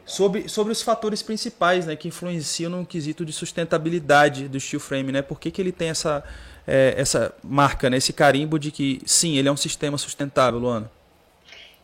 [0.05, 5.11] sobre, sobre os fatores principais né, que influenciam no quesito de sustentabilidade do steel frame,
[5.11, 5.21] né?
[5.21, 6.23] Por que, que ele tem essa,
[6.67, 10.91] é, essa marca, né, esse carimbo de que sim, ele é um sistema sustentável, Luana?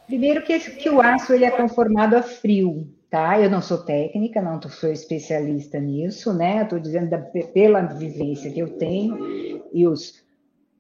[0.07, 3.39] Primeiro que, que o aço ele é conformado a frio, tá?
[3.39, 6.63] Eu não sou técnica, não sou especialista nisso, né?
[6.63, 10.25] Estou dizendo da, pela vivência que eu tenho e os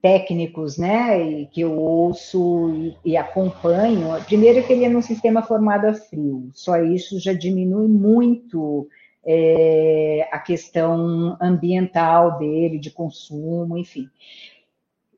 [0.01, 2.71] técnicos, né, e que eu ouço
[3.03, 7.33] e, e, acompanho, primeiro que ele é num sistema formado a frio, só isso já
[7.33, 8.87] diminui muito
[9.25, 14.07] é, a questão ambiental dele, de consumo, enfim.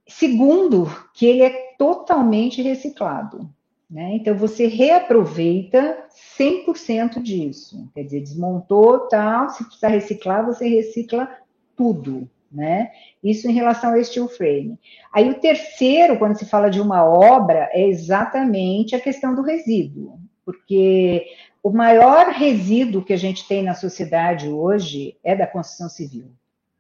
[0.07, 3.49] Segundo, que ele é totalmente reciclado,
[3.89, 6.05] né, então você reaproveita
[6.39, 11.29] 100% disso, quer dizer, desmontou, tal, se precisar reciclar, você recicla
[11.75, 12.91] tudo, né?
[13.23, 14.77] Isso em relação ao steel frame.
[15.13, 20.19] Aí o terceiro, quando se fala de uma obra, é exatamente a questão do resíduo,
[20.45, 21.27] porque
[21.61, 26.31] o maior resíduo que a gente tem na sociedade hoje é da construção civil,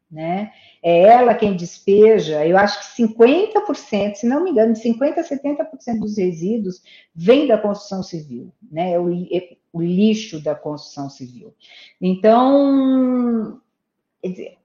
[0.09, 0.51] né?
[0.81, 5.23] É ela quem despeja, eu acho que 50%, se não me engano, de 50% a
[5.23, 6.81] 70% dos resíduos
[7.13, 8.93] vem da construção civil, né?
[8.93, 11.53] É o, é o lixo da construção civil.
[12.01, 13.61] Então,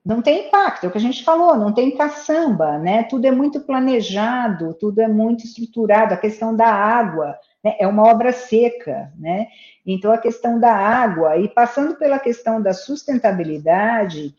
[0.05, 3.05] não tem impacto, é o que a gente falou, não tem caçamba, né?
[3.05, 7.77] Tudo é muito planejado, tudo é muito estruturado, a questão da água, né?
[7.79, 9.47] é uma obra seca, né?
[9.87, 14.35] Então, a questão da água, e passando pela questão da sustentabilidade,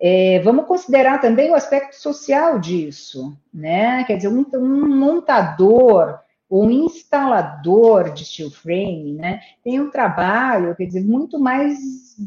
[0.00, 4.02] é, vamos considerar também o aspecto social disso, né?
[4.04, 10.86] Quer dizer, um, um montador o instalador de steel frame, né, tem um trabalho, quer
[10.86, 11.78] dizer, muito mais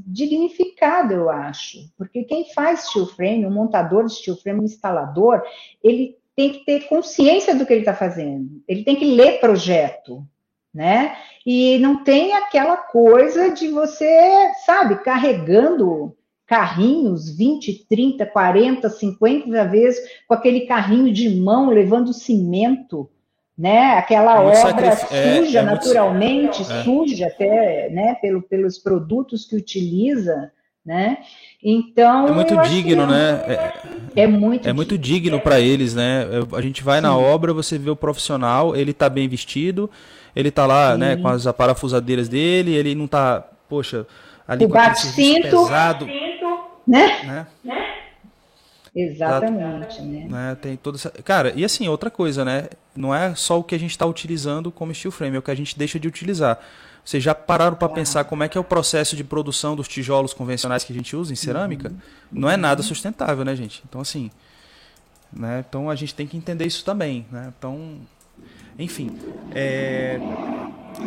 [0.08, 5.42] dignificado, eu acho, porque quem faz steel frame, o montador de steel frame, o instalador,
[5.84, 10.26] ele tem que ter consciência do que ele está fazendo, ele tem que ler projeto,
[10.74, 19.66] né, e não tem aquela coisa de você, sabe, carregando carrinhos, 20, 30, 40, 50
[19.66, 23.10] vezes, com aquele carrinho de mão levando cimento,
[23.60, 23.98] né?
[23.98, 26.72] Aquela é obra suja, é, é naturalmente, muito...
[26.72, 26.84] É.
[26.84, 28.16] suja até, né?
[28.22, 30.50] Pelo, pelos produtos que utiliza,
[30.86, 31.18] né?
[31.62, 33.44] Então é muito digno, né?
[34.16, 34.70] É, é muito.
[34.70, 36.26] É muito digno para eles, né?
[36.54, 37.04] A gente vai Sim.
[37.04, 39.90] na obra, você vê o profissional, ele tá bem vestido,
[40.34, 41.18] ele tá lá, né?
[41.18, 44.08] Com as parafusadeiras dele, ele não tá, poxa,
[44.48, 46.08] ali o com bate-cinto, pesado,
[46.88, 47.46] né?
[47.62, 47.89] né?
[48.96, 50.28] Exatamente, né?
[50.30, 50.58] né?
[50.62, 51.10] Tem toda essa...
[51.10, 52.68] Cara, e assim, outra coisa, né?
[52.96, 55.52] Não é só o que a gente está utilizando como steel frame, é o que
[55.52, 56.60] a gente deixa de utilizar.
[57.04, 60.34] Vocês já pararam para pensar como é que é o processo de produção dos tijolos
[60.34, 61.90] convencionais que a gente usa em cerâmica?
[61.90, 61.98] Uhum.
[62.32, 63.82] Não é nada sustentável, né, gente?
[63.88, 64.30] Então, assim,
[65.32, 65.64] né?
[65.68, 67.54] Então a gente tem que entender isso também, né?
[67.58, 67.98] Então,
[68.78, 69.18] enfim.
[69.54, 70.20] É...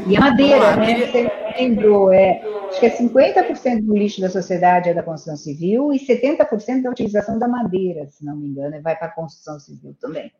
[0.06, 1.06] E a madeira, né?
[1.06, 5.92] Você lembrou, é, acho que é 50% do lixo da sociedade é da construção civil
[5.92, 9.94] e 70% da utilização da madeira, se não me engano, vai para a construção civil
[10.00, 10.32] também.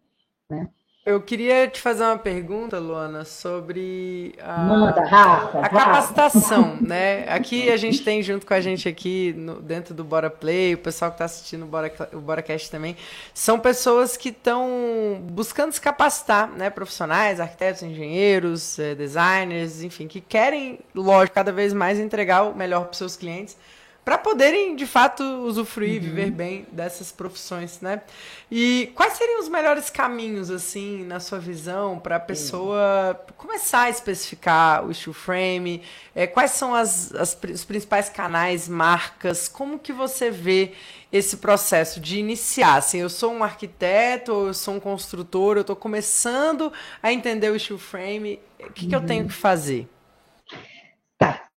[0.51, 0.68] Né?
[1.05, 7.29] Eu queria te fazer uma pergunta, Luana, sobre a, Manda, Rafa, a capacitação, né?
[7.29, 10.79] Aqui a gente tem junto com a gente aqui no, dentro do Bora Play, o
[10.79, 12.97] pessoal que está assistindo o Bora, o BoraCast também,
[13.35, 16.71] são pessoas que estão buscando se capacitar, né?
[16.71, 22.83] Profissionais, arquitetos, engenheiros, eh, designers, enfim, que querem, lógico, cada vez mais entregar o melhor
[22.85, 23.57] para os seus clientes
[24.05, 26.09] para poderem de fato usufruir, uhum.
[26.09, 28.03] viver bem dessas profissões, né?
[28.51, 33.35] E quais seriam os melhores caminhos assim, na sua visão, para a pessoa uhum.
[33.37, 35.83] começar a especificar o steel frame?
[36.17, 39.47] É, quais são as, as, os principais canais, marcas?
[39.47, 40.73] Como que você vê
[41.12, 42.79] esse processo de iniciar?
[42.79, 47.59] Assim, eu sou um arquiteto, eu sou um construtor, eu estou começando a entender o
[47.59, 48.41] steel frame.
[48.59, 48.88] O que, uhum.
[48.91, 49.29] que eu tenho uhum.
[49.29, 49.88] que fazer?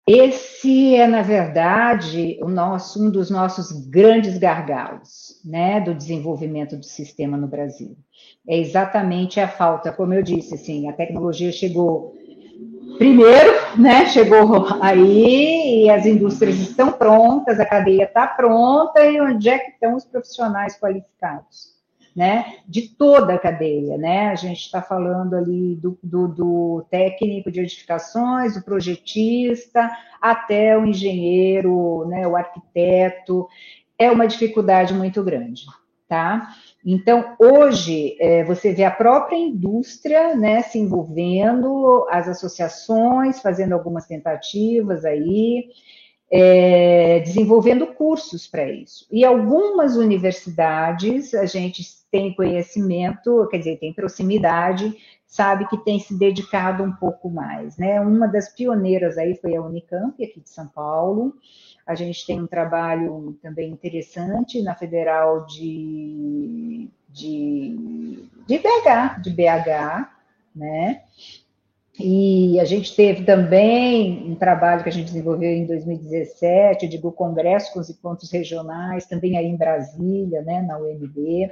[0.06, 6.84] Esse é, na verdade, o nosso, um dos nossos grandes gargalos né, do desenvolvimento do
[6.84, 7.96] sistema no Brasil.
[8.46, 12.14] É exatamente a falta, como eu disse, assim, a tecnologia chegou
[12.98, 19.48] primeiro, né, chegou aí e as indústrias estão prontas, a cadeia está pronta, e onde
[19.48, 21.73] é que estão os profissionais qualificados?
[22.14, 24.29] Né, de toda a cadeia, né?
[24.29, 30.87] A gente está falando ali do, do, do, técnico de edificações, do projetista, até o
[30.87, 33.48] engenheiro, né, o arquiteto.
[33.98, 35.66] É uma dificuldade muito grande,
[36.09, 36.50] tá?
[36.87, 44.07] Então, hoje, é, você vê a própria indústria né, se envolvendo, as associações fazendo algumas
[44.07, 45.66] tentativas aí,
[46.30, 49.06] é, desenvolvendo cursos para isso.
[49.10, 56.16] E algumas universidades, a gente tem conhecimento, quer dizer, tem proximidade, sabe que tem se
[56.16, 58.00] dedicado um pouco mais, né?
[58.00, 61.34] Uma das pioneiras aí foi a Unicamp, aqui de São Paulo.
[61.87, 70.08] A gente tem um trabalho também interessante na Federal de, de, de BH, de BH,
[70.54, 71.02] né?
[71.98, 77.72] E a gente teve também um trabalho que a gente desenvolveu em 2017, digo, congresso
[77.72, 81.48] com os encontros regionais, também aí em Brasília, né, na UNB,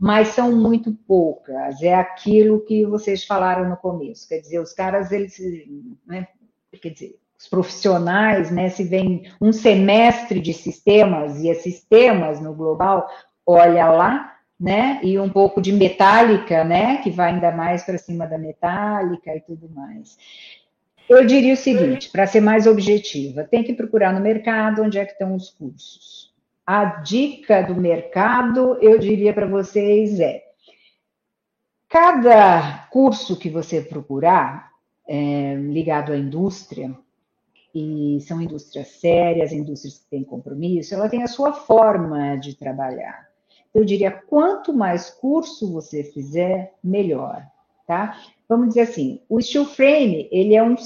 [0.00, 5.12] mas são muito poucas, é aquilo que vocês falaram no começo, quer dizer, os caras,
[5.12, 5.36] eles,
[6.06, 6.26] né,
[6.80, 12.54] quer dizer, os profissionais, né, se vem um semestre de sistemas, e é sistemas no
[12.54, 13.06] global,
[13.46, 14.31] olha lá,
[14.62, 15.00] né?
[15.02, 16.98] E um pouco de metálica, né?
[16.98, 20.16] Que vai ainda mais para cima da metálica e tudo mais.
[21.08, 25.04] Eu diria o seguinte, para ser mais objetiva, tem que procurar no mercado onde é
[25.04, 26.32] que estão os cursos.
[26.64, 30.44] A dica do mercado, eu diria para vocês é:
[31.88, 34.70] cada curso que você procurar
[35.08, 36.96] é, ligado à indústria,
[37.74, 43.31] e são indústrias sérias, indústrias que têm compromisso, ela tem a sua forma de trabalhar
[43.74, 47.46] eu diria, quanto mais curso você fizer, melhor,
[47.86, 48.18] tá?
[48.48, 50.76] Vamos dizer assim, o steel frame, ele é um,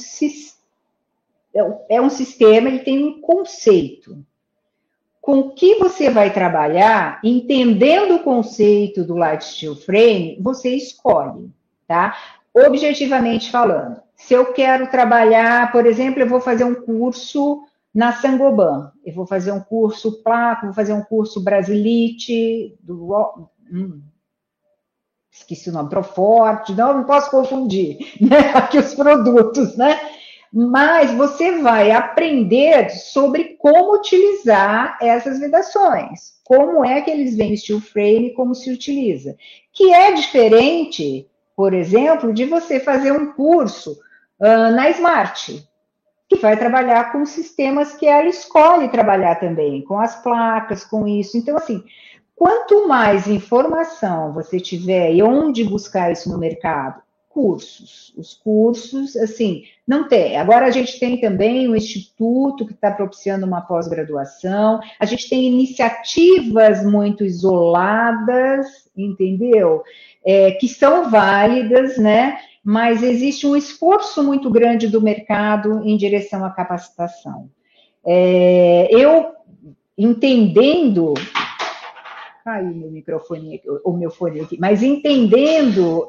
[1.88, 4.24] é um sistema, ele tem um conceito.
[5.20, 11.50] Com o que você vai trabalhar, entendendo o conceito do light steel frame, você escolhe,
[11.88, 12.16] tá?
[12.54, 17.64] Objetivamente falando, se eu quero trabalhar, por exemplo, eu vou fazer um curso
[17.96, 18.92] na Sangoban.
[19.02, 24.02] Eu vou fazer um curso Placo, vou fazer um curso Brasilite, do, hum,
[25.32, 29.98] esqueci o nome, Proforte, não, não posso confundir né, aqui os produtos, né?
[30.52, 37.80] Mas você vai aprender sobre como utilizar essas vedações, como é que eles vêm steel
[37.80, 39.36] frame, como se utiliza,
[39.72, 43.92] que é diferente, por exemplo, de você fazer um curso
[44.38, 45.66] uh, na Smart,
[46.36, 51.36] vai trabalhar com sistemas que ela escolhe trabalhar também, com as placas, com isso.
[51.36, 51.82] Então, assim,
[52.34, 57.00] quanto mais informação você tiver e onde buscar isso no mercado,
[57.36, 58.14] cursos.
[58.16, 60.38] Os cursos, assim, não tem.
[60.38, 65.44] Agora a gente tem também um instituto que está propiciando uma pós-graduação, a gente tem
[65.44, 69.82] iniciativas muito isoladas, entendeu?
[70.24, 72.38] É, que são válidas, né?
[72.66, 77.48] Mas existe um esforço muito grande do mercado em direção à capacitação.
[78.04, 79.34] É, eu,
[79.96, 81.14] entendendo
[82.44, 86.08] caiu meu microfone, o meu fone aqui, mas entendendo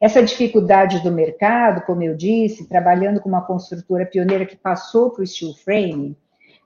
[0.00, 5.22] essa dificuldade do mercado, como eu disse, trabalhando com uma construtora pioneira que passou para
[5.22, 6.16] o steel frame,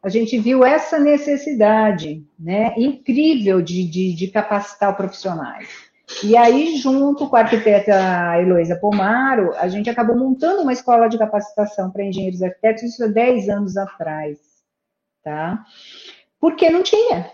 [0.01, 5.93] a gente viu essa necessidade né, incrível de, de, de capacitar profissionais.
[6.23, 7.93] E aí, junto com a arquiteta
[8.39, 13.07] Heloísa Pomaro, a gente acabou montando uma escola de capacitação para engenheiros arquitetos, isso há
[13.07, 14.39] 10 anos atrás,
[15.23, 15.65] tá?
[16.39, 17.31] Porque não tinha,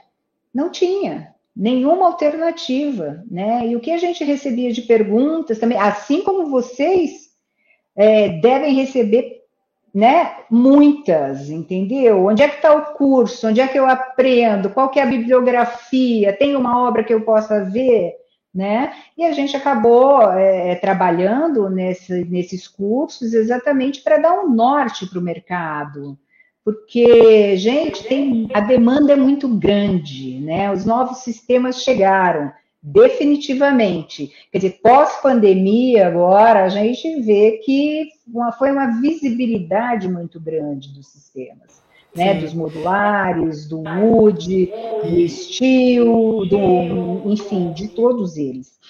[0.55, 3.66] não tinha nenhuma alternativa, né?
[3.66, 7.31] E o que a gente recebia de perguntas também, assim como vocês
[7.97, 9.43] é, devem receber,
[9.93, 10.37] né?
[10.49, 12.27] Muitas, entendeu?
[12.27, 13.49] Onde é que está o curso?
[13.49, 14.71] Onde é que eu aprendo?
[14.71, 16.33] Qual que é a bibliografia?
[16.33, 18.20] Tem uma obra que eu possa ver?
[18.53, 18.92] Né?
[19.16, 25.20] E a gente acabou é, trabalhando nesse, nesses cursos exatamente para dar um norte para
[25.20, 26.18] o mercado,
[26.64, 30.70] porque, gente, tem, a demanda é muito grande, né?
[30.70, 34.32] Os novos sistemas chegaram, definitivamente.
[34.53, 41.09] Quer dizer, pós-pandemia, agora, a gente vê que uma, foi uma visibilidade muito grande dos
[41.09, 41.82] sistemas.
[42.15, 44.73] Né, dos modulares, do wood,
[45.05, 48.81] do steel, do, enfim, de todos eles.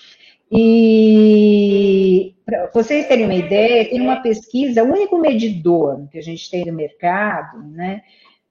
[0.51, 6.51] E para vocês terem uma ideia, tem uma pesquisa, o único medidor que a gente
[6.51, 8.03] tem no mercado, né?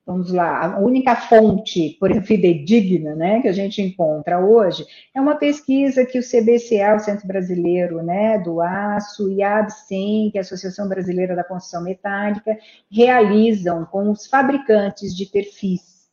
[0.10, 4.84] Vamos lá, a única fonte, por exemplo, fidedigna, né, que a gente encontra hoje,
[5.14, 10.32] é uma pesquisa que o CBCA, o Centro Brasileiro né, do Aço, e a ABSEM,
[10.32, 12.57] que é a Associação Brasileira da Construção Metálica,
[12.91, 16.10] realizam com os fabricantes de perfis.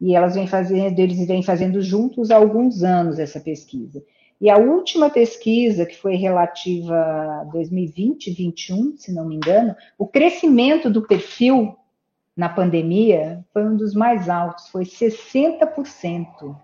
[0.00, 4.02] E elas vêm fazendo, eles vêm fazendo juntos há alguns anos essa pesquisa.
[4.40, 10.08] E a última pesquisa, que foi relativa a 2020, 2021, se não me engano, o
[10.08, 11.76] crescimento do perfil
[12.36, 16.56] na pandemia foi um dos mais altos, foi 60%,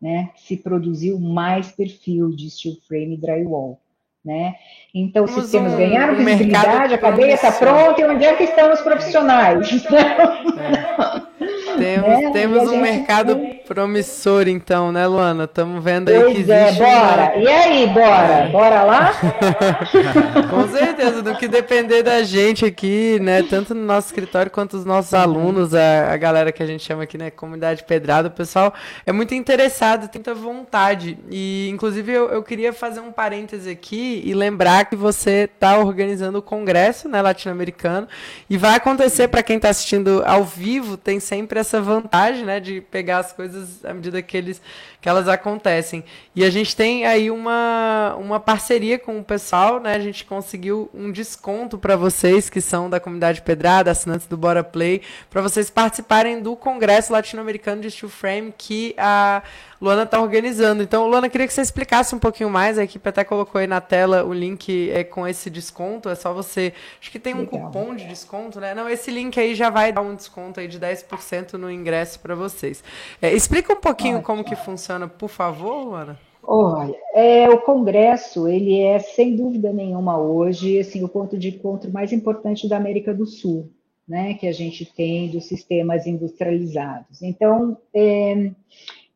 [0.00, 0.30] né?
[0.36, 3.80] Se produziu mais perfil de steel frame e drywall.
[4.24, 4.54] Né?
[4.94, 8.44] Então, os sistemas um, ganharam um visibilidade, a cadeia está pronta, e onde é que
[8.44, 9.68] estão os profissionais?
[9.92, 11.34] É.
[11.76, 12.30] Temos, né?
[12.32, 13.36] temos um mercado
[13.66, 15.44] promissor, então, né, Luana?
[15.44, 16.82] Estamos vendo aí pois que é, existe.
[16.82, 17.22] É, bora!
[17.22, 17.42] Uma...
[17.42, 18.48] E aí, bora?
[18.54, 19.12] Bora lá?
[20.50, 23.42] Com certeza, do que depender da gente aqui, né?
[23.42, 27.02] Tanto no nosso escritório quanto os nossos alunos, a, a galera que a gente chama
[27.04, 27.30] aqui, né?
[27.30, 28.72] Comunidade Pedrada, o pessoal
[29.06, 31.18] é muito interessado, tem muita vontade.
[31.30, 36.38] E, inclusive, eu, eu queria fazer um parêntese aqui e lembrar que você está organizando
[36.38, 38.06] o congresso né, latino-americano
[38.48, 42.80] e vai acontecer para quem está assistindo ao vivo, tem sempre essa vantagem, né, de
[42.80, 43.53] pegar as coisas
[43.84, 44.60] à medida que, eles,
[45.04, 46.02] que elas acontecem.
[46.34, 50.88] E a gente tem aí uma, uma parceria com o pessoal, né, a gente conseguiu
[50.94, 55.68] um desconto para vocês que são da comunidade Pedrada, assinantes do Bora Play, para vocês
[55.68, 59.42] participarem do Congresso Latino-Americano de Steel Frame que a
[59.84, 60.82] Luana está organizando.
[60.82, 62.78] Então, Luana, queria que você explicasse um pouquinho mais.
[62.78, 66.08] A equipe até colocou aí na tela o link é, com esse desconto.
[66.08, 66.72] É só você.
[66.98, 67.66] Acho que tem um Legal.
[67.66, 68.74] cupom de desconto, né?
[68.74, 72.34] Não, esse link aí já vai dar um desconto aí de 10% no ingresso para
[72.34, 72.82] vocês.
[73.20, 76.18] É, explica um pouquinho como que funciona, por favor, Luana.
[76.46, 81.90] Olha, é, o Congresso, ele é, sem dúvida nenhuma, hoje, assim, o ponto de encontro
[81.90, 83.70] mais importante da América do Sul,
[84.06, 87.22] né, que a gente tem dos sistemas industrializados.
[87.22, 88.50] Então, é,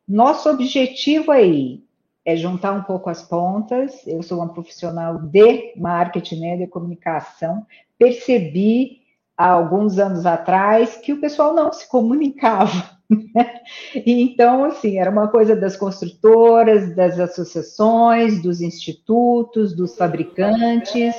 [0.07, 1.83] nosso objetivo aí
[2.25, 4.05] é juntar um pouco as pontas.
[4.07, 7.65] Eu sou uma profissional de marketing, né, de comunicação.
[7.97, 9.01] Percebi
[9.37, 12.98] há alguns anos atrás que o pessoal não se comunicava.
[14.05, 21.15] Então, assim, era uma coisa das construtoras, das associações, dos institutos, dos fabricantes,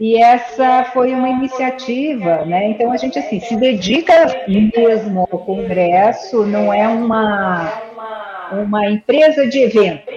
[0.00, 2.70] e essa foi uma iniciativa, né?
[2.70, 7.90] Então, a gente, assim, se dedica mesmo ao congresso, não é uma
[8.52, 10.14] uma empresa de eventos,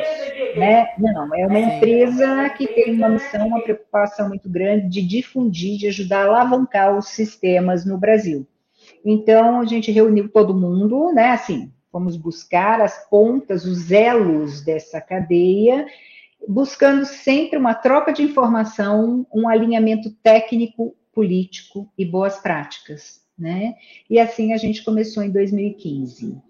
[0.58, 0.88] né?
[0.98, 5.88] Não, é uma empresa que tem uma missão, uma preocupação muito grande de difundir, de
[5.88, 8.46] ajudar a alavancar os sistemas no Brasil.
[9.06, 11.30] Então, a gente reuniu todo mundo, né?
[11.30, 15.86] Assim, vamos buscar as pontas, os elos dessa cadeia,
[16.48, 23.76] buscando sempre uma troca de informação, um alinhamento técnico, político e boas práticas, né?
[24.10, 26.42] E assim a gente começou em 2015.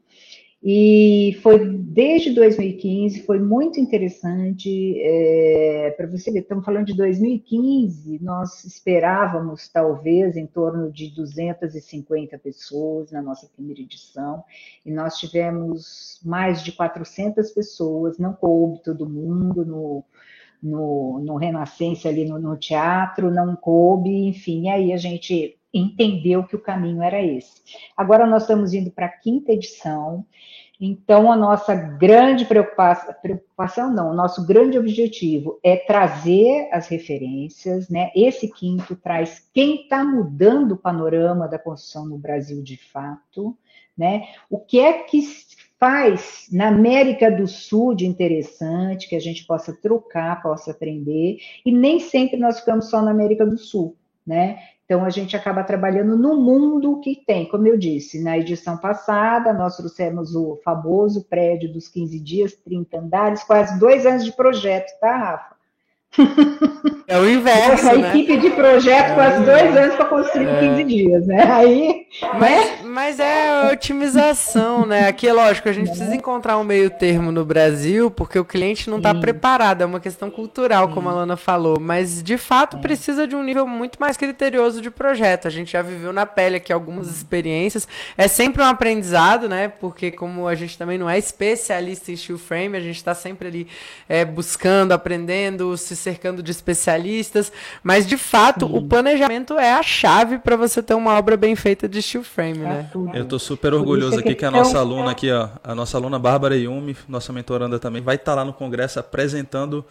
[0.67, 4.99] E foi desde 2015, foi muito interessante.
[4.99, 12.39] É, Para você ver, estamos falando de 2015, nós esperávamos talvez em torno de 250
[12.39, 14.43] pessoas na nossa primeira edição,
[14.83, 20.03] e nós tivemos mais de 400 pessoas, não coube todo mundo no,
[20.63, 26.55] no, no Renascença ali no, no teatro, não coube, enfim, aí a gente entendeu que
[26.55, 27.61] o caminho era esse.
[27.95, 30.25] Agora nós estamos indo para a quinta edição
[30.79, 37.89] Então, a nossa grande preocupação, preocupação não, o nosso grande objetivo é trazer as referências,
[37.89, 38.11] né?
[38.15, 43.57] Esse quinto traz quem está mudando o panorama da construção no Brasil de fato,
[43.97, 44.23] né?
[44.49, 45.21] O que é que
[45.79, 51.71] faz na América do Sul de interessante, que a gente possa trocar, possa aprender, e
[51.71, 53.95] nem sempre nós ficamos só na América do Sul,
[54.27, 54.59] né?
[54.85, 59.51] Então, a gente acaba trabalhando no mundo que tem, como eu disse, na edição passada,
[59.51, 64.91] nós trouxemos o famoso prédio dos 15 dias, 30 andares, quase dois anos de projeto,
[64.99, 65.54] tá, Rafa?
[67.07, 67.87] É o inverso.
[67.87, 68.09] A né?
[68.09, 70.59] equipe de projeto é quase dois anos para construir é.
[70.59, 71.43] 15 dias, né?
[71.51, 72.07] Aí.
[72.39, 72.77] Mas, né?
[72.83, 75.07] mas é otimização, né?
[75.07, 78.89] Aqui é lógico, a gente precisa encontrar um meio termo no Brasil, porque o cliente
[78.89, 80.93] não está preparado, é uma questão cultural, Sim.
[80.95, 81.79] como a Lana falou.
[81.79, 82.79] Mas de fato é.
[82.79, 85.47] precisa de um nível muito mais criterioso de projeto.
[85.47, 87.87] A gente já viveu na pele aqui algumas experiências.
[88.17, 89.67] É sempre um aprendizado, né?
[89.67, 93.47] Porque como a gente também não é especialista em steel frame, a gente está sempre
[93.47, 93.67] ali
[94.09, 97.51] é, buscando, aprendendo, se cercando de especialistas,
[97.83, 98.77] mas de fato Sim.
[98.77, 102.59] o planejamento é a chave para você ter uma obra bem feita de steel frame,
[102.59, 102.89] é né?
[103.13, 106.55] Eu estou super orgulhoso aqui que a nossa aluna aqui, ó, a nossa aluna Bárbara
[106.55, 109.83] Yumi, nossa mentoranda também, vai estar tá lá no congresso apresentando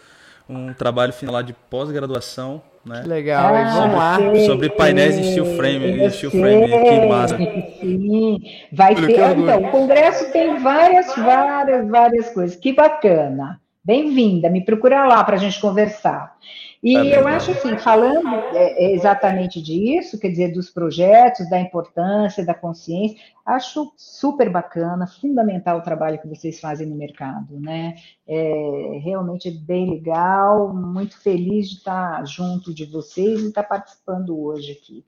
[0.48, 3.00] um trabalho final lá de pós-graduação né?
[3.00, 4.18] Que legal, ah, vamos lá.
[4.44, 7.38] Sobre painéis em steel frame, steel frame, que massa.
[7.38, 8.38] Sim,
[8.70, 9.38] vai ter.
[9.38, 12.56] Então, o congresso tem várias, várias, várias coisas.
[12.56, 13.58] Que bacana.
[13.84, 16.38] Bem-vinda, me procura lá para a gente conversar.
[16.82, 21.60] E tá eu acho assim, falando é, é, exatamente disso, quer dizer, dos projetos, da
[21.60, 27.94] importância, da consciência, acho super bacana, fundamental o trabalho que vocês fazem no mercado, né?
[28.26, 34.38] É, realmente é bem legal, muito feliz de estar junto de vocês e estar participando
[34.38, 35.04] hoje aqui.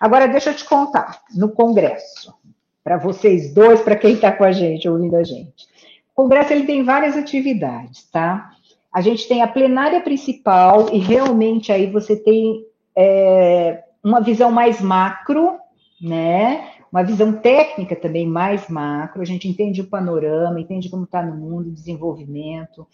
[0.00, 2.34] Agora, deixa eu te contar, no Congresso,
[2.82, 5.73] para vocês dois, para quem está com a gente, ouvindo a gente.
[6.14, 8.52] O Congresso ele tem várias atividades, tá?
[8.92, 12.64] A gente tem a plenária principal e realmente aí você tem
[12.96, 15.58] é, uma visão mais macro,
[16.00, 16.70] né?
[16.92, 19.20] Uma visão técnica também mais macro.
[19.20, 22.86] A gente entende o panorama, entende como está no mundo, desenvolvimento.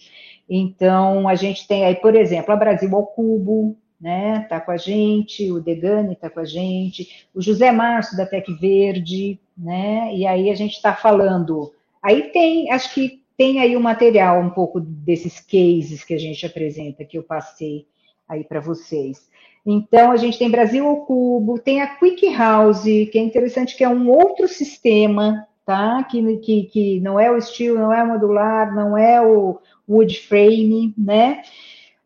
[0.48, 4.46] Então a gente tem aí, por exemplo, a Brasil ao Cubo, né?
[4.48, 8.48] Tá com a gente, o Degani está com a gente, o José Márcio da Tec
[8.58, 10.10] Verde, né?
[10.14, 11.70] E aí a gente está falando
[12.02, 16.44] Aí tem, acho que tem aí o material um pouco desses cases que a gente
[16.44, 17.86] apresenta, que eu passei
[18.28, 19.28] aí para vocês.
[19.64, 23.84] Então, a gente tem Brasil ao Cubo, tem a Quick House, que é interessante, que
[23.84, 26.02] é um outro sistema, tá?
[26.04, 30.94] Que, que, que não é o estilo, não é modular, não é o wood frame,
[30.96, 31.42] né?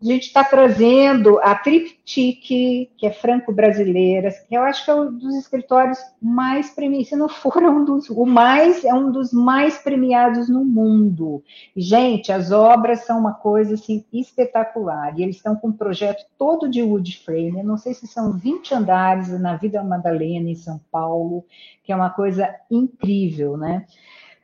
[0.04, 5.10] A gente está trazendo a Triptique, que é franco-brasileira, que eu acho que é um
[5.10, 9.78] dos escritórios mais premiados, se não for um dos, o mais, é um dos mais
[9.78, 11.42] premiados no mundo.
[11.74, 16.68] Gente, as obras são uma coisa assim espetacular, e eles estão com um projeto todo
[16.68, 20.78] de wood frame, eu não sei se são 20 andares na Vida Madalena, em São
[20.92, 21.46] Paulo,
[21.82, 23.86] que é uma coisa incrível, né?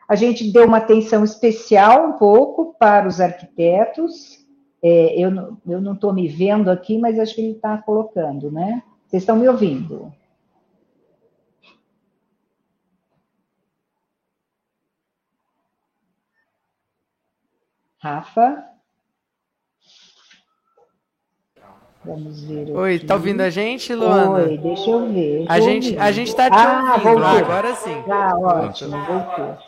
[0.08, 4.39] A gente deu uma atenção especial um pouco para os arquitetos,
[4.82, 8.82] é, eu, eu não estou me vendo aqui, mas acho que ele está colocando, né?
[9.06, 10.12] Vocês estão me ouvindo?
[17.98, 18.64] Rafa?
[22.02, 22.70] Vamos ver.
[22.70, 24.46] Oi, tá ouvindo a gente, Luana?
[24.46, 25.44] Oi, deixa eu ver.
[25.46, 28.02] a gente, a gente tá te ah, ouvindo, agora sim.
[28.08, 29.58] Ah, ótimo, voltou.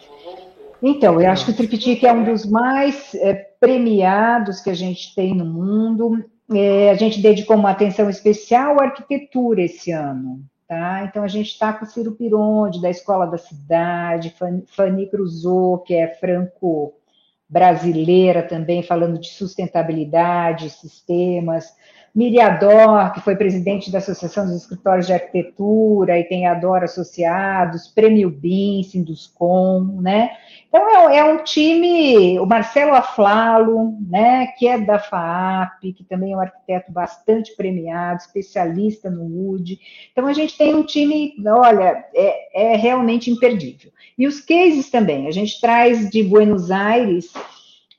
[0.82, 5.14] Então, eu acho que o triptique é um dos mais é, premiados que a gente
[5.14, 6.24] tem no mundo.
[6.52, 10.42] É, a gente dedicou uma atenção especial à arquitetura esse ano.
[10.66, 11.04] Tá?
[11.04, 14.34] Então, a gente está com o Ciro Pironde, da Escola da Cidade,
[14.66, 21.72] Fanny Cruzou, que é franco-brasileira também, falando de sustentabilidade, sistemas.
[22.12, 28.28] Miriador, que foi presidente da Associação dos Escritórios de Arquitetura e tem Ador Associados, Prêmio
[28.28, 30.32] BIM, Sinduscom, né?
[30.72, 36.32] Então, é, é, um time, o Marcelo Aflalo, né, que é da FAAP, que também
[36.32, 39.78] é um arquiteto bastante premiado, especialista no WUD.
[40.10, 43.92] Então, a gente tem um time, olha, é, é realmente imperdível.
[44.16, 47.30] E os cases também, a gente traz de Buenos Aires,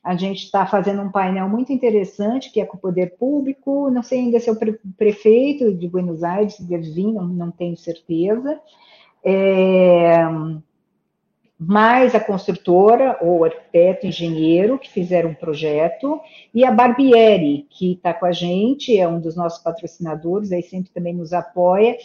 [0.03, 4.01] a gente está fazendo um painel muito interessante, que é com o poder público, não
[4.01, 4.57] sei ainda se é o
[4.97, 8.59] prefeito de Buenos Aires, se deve vir, não, não tenho certeza.
[9.24, 10.26] É
[11.68, 16.20] mais a construtora, ou arquiteto, engenheiro, que fizeram um projeto,
[16.53, 20.91] e a Barbieri, que está com a gente, é um dos nossos patrocinadores, aí sempre
[20.91, 21.97] também nos apoia,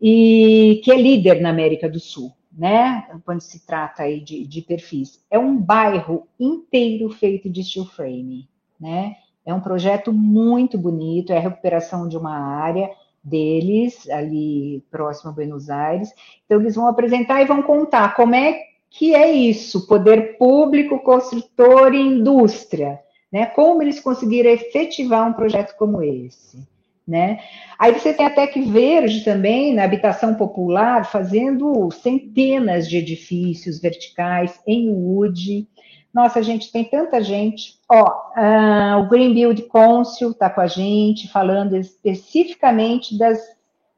[0.00, 2.32] e que é líder na América do Sul.
[2.56, 3.06] né?
[3.24, 5.22] Quando se trata aí de, de perfis.
[5.30, 8.48] É um bairro inteiro feito de steel frame,
[8.80, 9.16] né?
[9.44, 12.90] É um projeto muito bonito, é a recuperação de uma área
[13.22, 16.12] deles, ali próximo a Buenos Aires.
[16.44, 18.58] Então, eles vão apresentar e vão contar como é
[18.98, 22.98] que é isso, poder público, construtor e indústria,
[23.30, 23.46] né?
[23.46, 26.66] Como eles conseguiram efetivar um projeto como esse.
[27.06, 27.38] Né?
[27.78, 34.58] Aí você tem até que Verde também, na habitação popular, fazendo centenas de edifícios verticais
[34.66, 35.68] em wood.
[36.12, 37.74] Nossa, gente, tem tanta gente.
[37.88, 43.38] Ó, uh, o Green Build Council está com a gente, falando especificamente das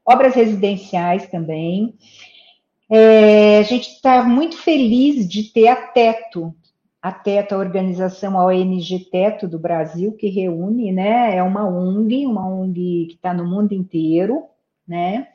[0.05, 1.95] obras residenciais também.
[2.91, 6.55] É, a gente está muito feliz de ter a Teto,
[7.03, 12.27] a Teto, a organização a ONG Teto do Brasil, que reúne, né, é uma ONG,
[12.27, 14.45] uma ONG que está no mundo inteiro,
[14.87, 15.29] né,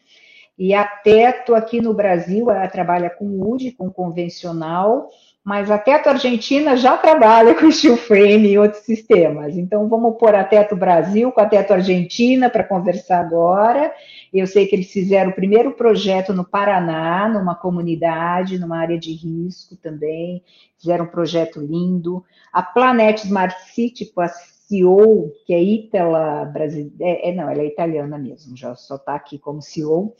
[0.57, 5.09] e a Teto aqui no Brasil, ela trabalha com UD, com convencional,
[5.43, 9.57] mas a Teto Argentina já trabalha com steel frame e outros sistemas.
[9.57, 13.93] Então, vamos pôr a Teto Brasil com a Teto Argentina para conversar agora.
[14.33, 19.11] Eu sei que eles fizeram o primeiro projeto no Paraná, numa comunidade, numa área de
[19.11, 20.41] risco também.
[20.79, 22.23] Fizeram um projeto lindo.
[22.51, 27.61] A Planet Smart City, com a CEO, que é Itala brasileira, é, é, não, ela
[27.61, 30.15] é italiana mesmo, já só está aqui como CEO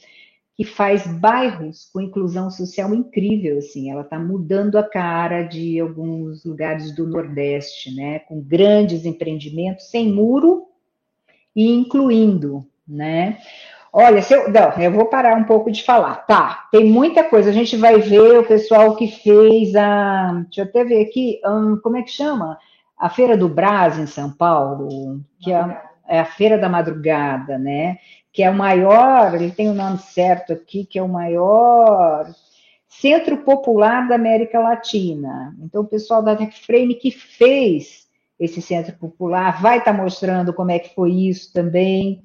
[0.56, 6.45] que faz bairros com inclusão social incrível, assim, ela está mudando a cara de alguns
[6.45, 10.68] lugares do Nordeste, né, com grandes empreendimentos sem muro
[11.56, 13.39] e incluindo, né.
[13.95, 16.68] Olha, se eu, não, eu vou parar um pouco de falar, tá?
[16.72, 17.51] Tem muita coisa.
[17.51, 21.78] A gente vai ver o pessoal que fez a, deixa eu até ver aqui, um,
[21.78, 22.58] como é que chama?
[22.97, 27.99] A Feira do Brás em São Paulo, que é, é a Feira da Madrugada, né?
[28.34, 32.34] Que é o maior, ele tem o nome certo aqui, que é o maior
[32.89, 35.55] centro popular da América Latina.
[35.61, 38.07] Então, o pessoal da TechFrame que fez
[38.39, 42.23] esse centro popular vai estar mostrando como é que foi isso também.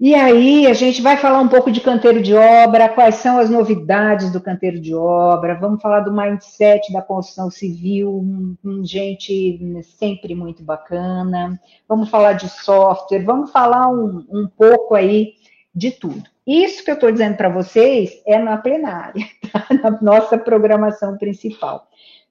[0.00, 3.50] E aí, a gente vai falar um pouco de canteiro de obra, quais são as
[3.50, 8.24] novidades do canteiro de obra, vamos falar do mindset da construção civil,
[8.62, 15.32] com gente sempre muito bacana, vamos falar de software, vamos falar um, um pouco aí
[15.74, 16.22] de tudo.
[16.46, 19.66] Isso que eu estou dizendo para vocês é na plenária, tá?
[19.82, 21.88] na nossa programação principal.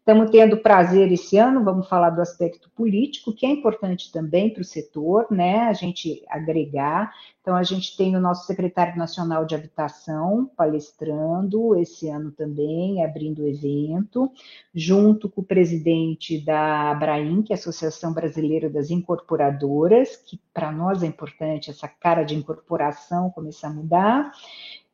[0.08, 4.62] Estamos tendo prazer esse ano, vamos falar do aspecto político, que é importante também para
[4.62, 5.68] o setor, né?
[5.68, 7.12] A gente agregar.
[7.42, 13.44] Então, a gente tem o nosso secretário nacional de habitação palestrando esse ano também, abrindo
[13.44, 14.32] o evento,
[14.74, 20.72] junto com o presidente da Abraim, que é a Associação Brasileira das Incorporadoras, que para
[20.72, 24.32] nós é importante essa cara de incorporação começar a mudar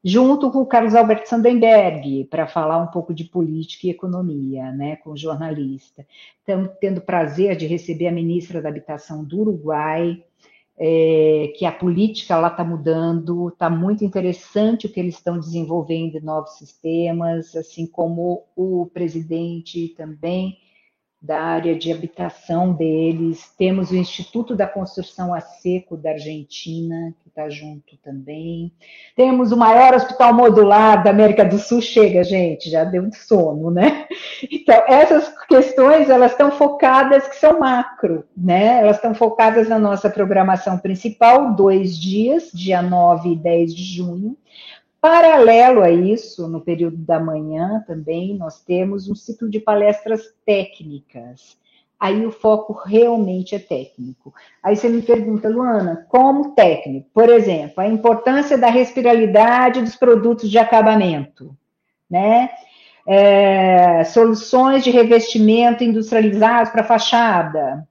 [0.04, 4.97] junto com o Carlos Alberto Sandenberg, para falar um pouco de política e economia, né,
[4.97, 6.06] com o jornalista.
[6.39, 10.22] Estamos tendo prazer de receber a ministra da Habitação do Uruguai,
[10.78, 16.20] é, que a política lá está mudando, está muito interessante o que eles estão desenvolvendo
[16.20, 20.58] novos sistemas, assim como o presidente também
[21.24, 23.49] da área de habitação deles.
[23.57, 28.74] Temos o Instituto da Construção a Seco da Argentina, que está junto também.
[29.15, 31.82] Temos o maior hospital modular da América do Sul.
[31.82, 34.05] Chega, gente, já deu de sono, né?
[34.51, 38.82] Então, essas questões, elas estão focadas, que são macro, né?
[38.82, 44.38] Elas estão focadas na nossa programação principal, dois dias, dia 9 e 10 de junho,
[45.04, 51.58] Paralelo a isso, no período da manhã também, nós temos um ciclo de palestras técnicas.
[51.99, 54.34] Aí o foco realmente é técnico.
[54.64, 57.10] Aí você me pergunta, Luana, como técnico?
[57.14, 61.54] Por exemplo, a importância da respirabilidade dos produtos de acabamento,
[62.10, 62.49] né?
[63.06, 67.86] É, soluções de revestimento industrializados para fachada,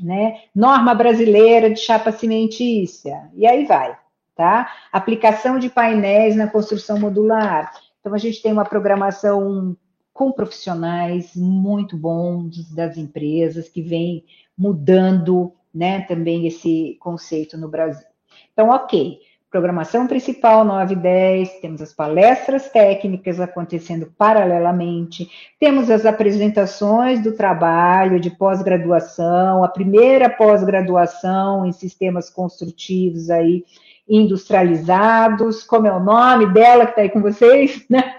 [0.00, 0.40] né?
[0.52, 3.96] Norma brasileira de chapa cimentícia, e aí vai
[4.36, 4.70] tá?
[4.92, 7.72] Aplicação de painéis na construção modular.
[7.98, 9.76] Então, a gente tem uma programação
[10.12, 14.24] com profissionais muito bons das empresas que vem
[14.56, 18.06] mudando, né, também esse conceito no Brasil.
[18.52, 19.18] Então, ok,
[19.50, 25.28] programação principal 9 e 10, temos as palestras técnicas acontecendo paralelamente,
[25.58, 33.64] temos as apresentações do trabalho de pós-graduação, a primeira pós-graduação em sistemas construtivos aí
[34.08, 38.16] industrializados, como é o nome dela que está aí com vocês, né?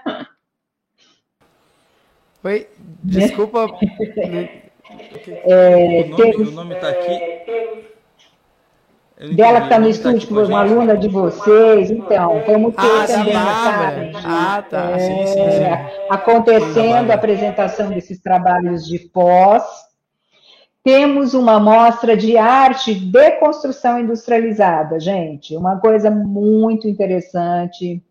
[2.44, 2.68] Oi,
[3.02, 3.66] desculpa.
[5.28, 7.84] é, o nome está aqui.
[9.34, 11.90] dela que está no tá estúdio, tá uma aluna de vocês.
[11.90, 14.90] Então, vamos ter ah, também tarde, ah, tá.
[14.90, 15.64] É, sim, sim, sim.
[16.10, 19.64] acontecendo a apresentação desses trabalhos de pós.
[20.90, 28.02] Temos uma mostra de arte de construção industrializada, gente, uma coisa muito interessante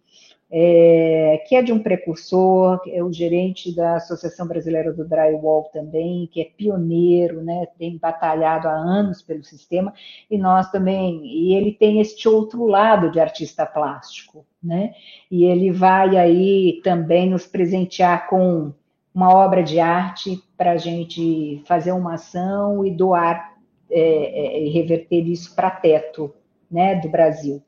[0.51, 6.29] é, que é de um precursor, é o gerente da Associação Brasileira do Drywall também,
[6.31, 9.91] que é pioneiro, né, tem batalhado há anos pelo sistema,
[10.29, 14.93] e nós também, e ele tem este outro lado de artista plástico, né,
[15.31, 18.71] e ele vai aí também nos presentear com
[19.17, 23.55] uma obra de arte para a gente fazer uma ação e doar
[23.89, 26.31] é, é, e reverter isso para teto,
[26.69, 27.63] né, do Brasil.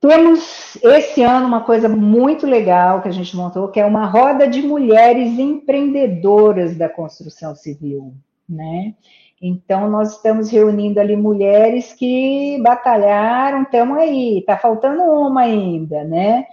[0.00, 4.48] Temos esse ano uma coisa muito legal que a gente montou, que é uma roda
[4.48, 8.12] de mulheres empreendedoras da construção civil,
[8.48, 8.96] né?
[9.40, 16.46] Então, nós estamos reunindo ali mulheres que batalharam, estamos aí, está faltando uma ainda, né?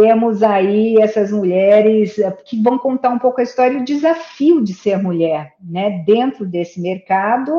[0.00, 4.72] Temos aí essas mulheres que vão contar um pouco a história e o desafio de
[4.72, 6.04] ser mulher, né?
[6.06, 7.52] Dentro desse mercado,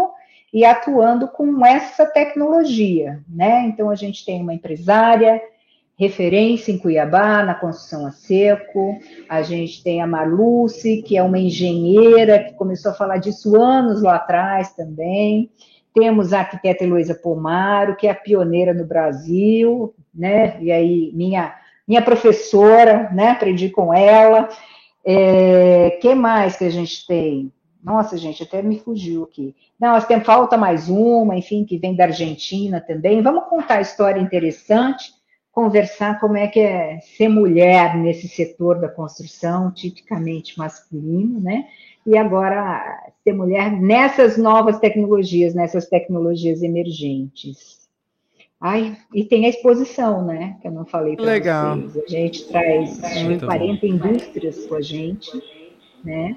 [0.54, 3.66] e atuando com essa tecnologia, né?
[3.66, 5.42] Então a gente tem uma empresária
[5.98, 11.38] referência em Cuiabá na construção a seco, a gente tem a Marluce, que é uma
[11.38, 15.52] engenheira que começou a falar disso anos lá atrás também.
[15.94, 20.58] Temos a arquiteta Heloísa Pomaro, que é a pioneira no Brasil, né?
[20.62, 21.54] E aí minha
[21.90, 23.32] minha professora, né?
[23.32, 24.48] Aprendi com ela.
[25.04, 27.52] É, que mais que a gente tem?
[27.84, 29.56] Nossa, gente, até me fugiu aqui.
[29.80, 33.24] Não, nós temos falta mais uma, enfim, que vem da Argentina também.
[33.24, 35.12] Vamos contar a história interessante,
[35.52, 41.66] conversar como é que é ser mulher nesse setor da construção, tipicamente masculino, né?
[42.06, 47.79] E agora ser mulher nessas novas tecnologias, nessas tecnologias emergentes.
[48.62, 50.58] Ai, e tem a exposição, né?
[50.62, 51.98] Que eu não falei para vocês.
[51.98, 53.00] A gente traz
[53.40, 55.32] 40 indústrias com a gente,
[56.04, 56.36] né?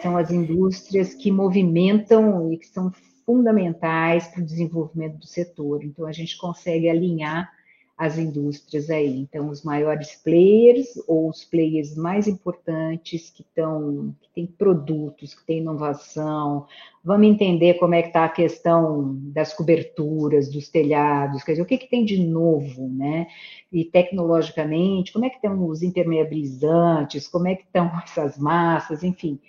[0.00, 2.92] são as indústrias que movimentam e que são
[3.24, 5.82] fundamentais para o desenvolvimento do setor.
[5.82, 7.50] Então, a gente consegue alinhar
[7.96, 9.20] as indústrias aí.
[9.20, 15.46] Então, os maiores players ou os players mais importantes que estão, que têm produtos, que
[15.46, 16.66] têm inovação.
[17.02, 21.66] Vamos entender como é que está a questão das coberturas, dos telhados, quer dizer, o
[21.66, 23.28] que, que tem de novo, né?
[23.72, 29.40] E tecnologicamente, como é que estão os impermeabilizantes, como é que estão essas massas, enfim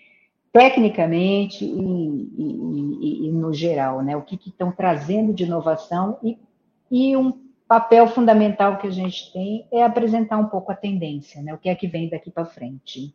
[0.50, 4.18] tecnicamente e, e, e, e, no geral, né?
[4.18, 6.40] O que estão trazendo de inovação e,
[6.90, 11.54] e um papel fundamental que a gente tem é apresentar um pouco a tendência, né?
[11.54, 13.14] O que é que vem daqui para frente.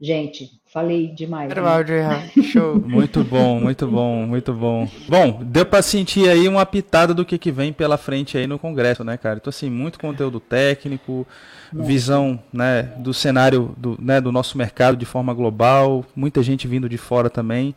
[0.00, 1.48] Gente, falei demais.
[1.48, 2.42] Né?
[2.42, 2.76] Show.
[2.84, 4.88] muito bom, muito bom, muito bom.
[5.08, 8.58] Bom, deu para sentir aí uma pitada do que, que vem pela frente aí no
[8.58, 9.36] Congresso, né, cara?
[9.36, 11.26] Então, assim, muito conteúdo técnico,
[11.72, 16.88] visão né, do cenário do, né, do nosso mercado de forma global, muita gente vindo
[16.88, 17.74] de fora também.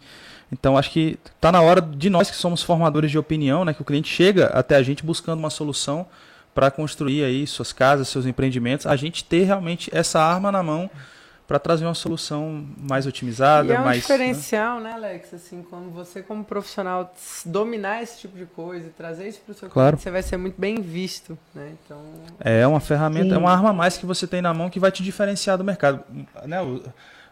[0.51, 3.81] Então, acho que está na hora de nós que somos formadores de opinião, né, que
[3.81, 6.05] o cliente chega até a gente buscando uma solução
[6.55, 10.89] para construir aí suas casas, seus empreendimentos, a gente ter realmente essa arma na mão
[11.47, 14.89] para trazer uma solução mais otimizada, e é um mais diferencial, né?
[14.89, 15.33] né, Alex?
[15.33, 17.13] Assim, quando você como profissional
[17.45, 19.91] dominar esse tipo de coisa, trazer isso para o seu claro.
[19.91, 21.71] cliente, você vai ser muito bem visto, né?
[21.85, 22.01] Então
[22.41, 23.35] é uma ferramenta, Sim.
[23.35, 25.63] é uma arma a mais que você tem na mão que vai te diferenciar do
[25.63, 26.03] mercado,
[26.43, 26.57] né?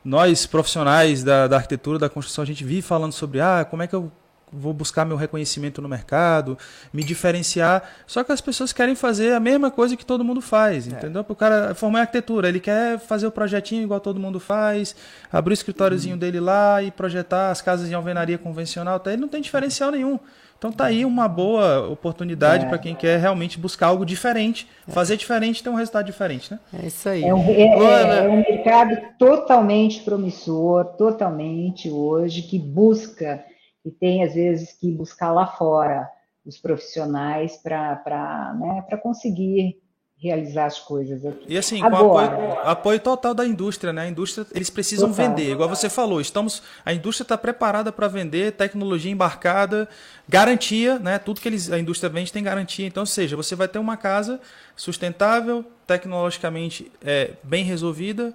[0.05, 3.87] Nós profissionais da, da arquitetura, da construção, a gente vive falando sobre ah, como é
[3.87, 4.11] que eu
[4.51, 6.57] vou buscar meu reconhecimento no mercado,
[6.93, 7.83] me diferenciar.
[8.05, 10.91] Só que as pessoas querem fazer a mesma coisa que todo mundo faz, é.
[10.91, 11.25] entendeu?
[11.27, 14.95] O cara formar arquitetura, ele quer fazer o projetinho igual todo mundo faz,
[15.31, 16.19] abrir o escritóriozinho uhum.
[16.19, 19.11] dele lá e projetar as casas em alvenaria convencional, tá?
[19.11, 20.19] ele não tem diferencial nenhum.
[20.66, 22.68] Então tá aí uma boa oportunidade é.
[22.68, 24.91] para quem quer realmente buscar algo diferente, é.
[24.91, 26.59] fazer diferente e ter um resultado diferente, né?
[26.74, 27.24] É isso aí.
[27.24, 33.45] É um, é, é um mercado totalmente promissor, totalmente hoje, que busca
[33.86, 36.09] e tem, às vezes, que buscar lá fora
[36.43, 39.78] os profissionais para né, conseguir
[40.18, 41.45] realizar as coisas aqui.
[41.47, 44.03] E assim, Agora, com apoio, apoio, total da indústria, né?
[44.03, 45.30] A indústria, eles precisam total.
[45.30, 49.88] vender, igual você falou, estamos, a indústria está preparada para vender, tecnologia embarcada,
[50.28, 51.20] garantia, né?
[51.20, 52.88] Tudo que eles, a indústria vende tem garantia.
[52.88, 54.39] Então, ou seja, você vai ter uma casa
[54.76, 58.34] sustentável, tecnologicamente é, bem resolvida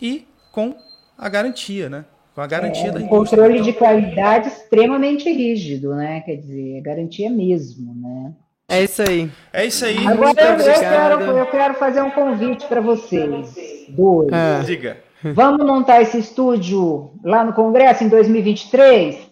[0.00, 0.74] e com
[1.16, 2.04] a garantia, né?
[2.34, 3.18] com a garantia é, da indústria.
[3.18, 3.64] Controle então...
[3.64, 6.20] de qualidade extremamente rígido, né?
[6.20, 8.32] Quer dizer, garantia mesmo, né?
[8.68, 9.30] É isso aí.
[9.50, 10.06] É isso aí.
[10.06, 13.54] Agora eu, eu, quero, eu quero fazer um convite para vocês.
[13.88, 14.28] Dois.
[14.30, 14.62] Ah.
[14.64, 14.98] Diga.
[15.22, 19.28] Vamos montar esse estúdio lá no Congresso em 2023?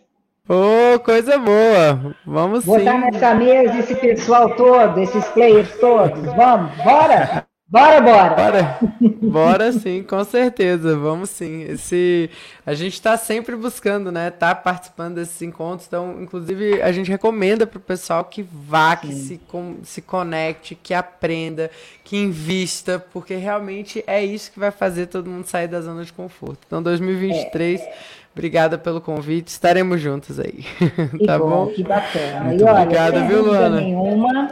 [0.48, 0.54] Ô,
[0.94, 2.16] oh, coisa boa!
[2.24, 3.00] Vamos Botar sim.
[3.00, 6.22] nessa mesa esse pessoal todo, esses players todos.
[6.34, 7.46] Vamos, bora!
[7.68, 8.34] Bora, bora!
[8.36, 8.78] Bora!
[9.20, 10.96] Bora sim, com certeza.
[10.96, 11.64] Vamos sim.
[11.64, 12.30] Esse,
[12.64, 14.30] a gente está sempre buscando, né?
[14.30, 15.88] Tá participando desses encontros.
[15.88, 20.76] Então, inclusive, a gente recomenda para o pessoal que vá, que se, com, se conecte,
[20.76, 21.68] que aprenda,
[22.04, 26.12] que invista, porque realmente é isso que vai fazer todo mundo sair da zona de
[26.12, 26.60] conforto.
[26.66, 27.80] Então, 2023.
[27.80, 27.92] É.
[28.32, 30.62] Obrigada pelo convite, estaremos juntos aí.
[31.26, 31.66] tá bom, bom?
[31.68, 32.44] Que bacana.
[32.44, 33.80] Muito e olha, obrigada, viu, Luana?
[33.80, 34.48] Nenhuma,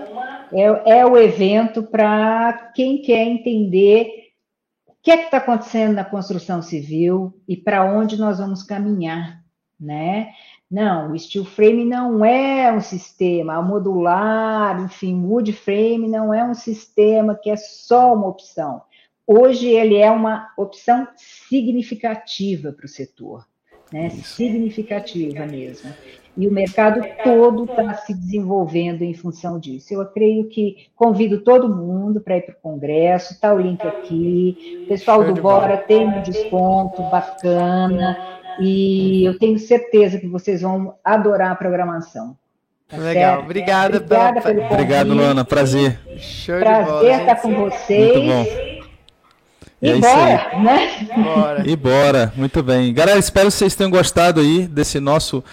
[0.55, 4.31] é, é o evento para quem quer entender
[4.87, 9.43] o que é que está acontecendo na construção civil e para onde nós vamos caminhar,
[9.79, 10.33] né?
[10.71, 16.55] Não, o steel frame não é um sistema modular, enfim, wood frame não é um
[16.55, 18.83] sistema que é só uma opção.
[19.27, 23.45] Hoje ele é uma opção significativa para o setor
[23.95, 25.93] né, significativa mesmo.
[26.37, 29.95] E o mercado todo está se desenvolvendo em função disso.
[29.95, 34.83] Eu creio que convido todo mundo para ir para o Congresso, está o link aqui.
[34.85, 38.17] O pessoal do Bora tem um desconto bacana
[38.59, 42.37] e eu tenho certeza que vocês vão adorar a programação.
[42.89, 43.45] Tá Legal, certo?
[43.45, 44.73] obrigada, Obrigada pelo convite.
[44.73, 46.01] Obrigado, Luana, prazer.
[46.19, 48.13] Show prazer bola, estar com vocês.
[48.13, 48.75] Muito bom.
[49.81, 51.09] E, é bora, né?
[51.17, 51.63] Bora.
[51.67, 52.93] E bora, muito bem.
[52.93, 55.45] Galera, espero que vocês tenham gostado aí desse nosso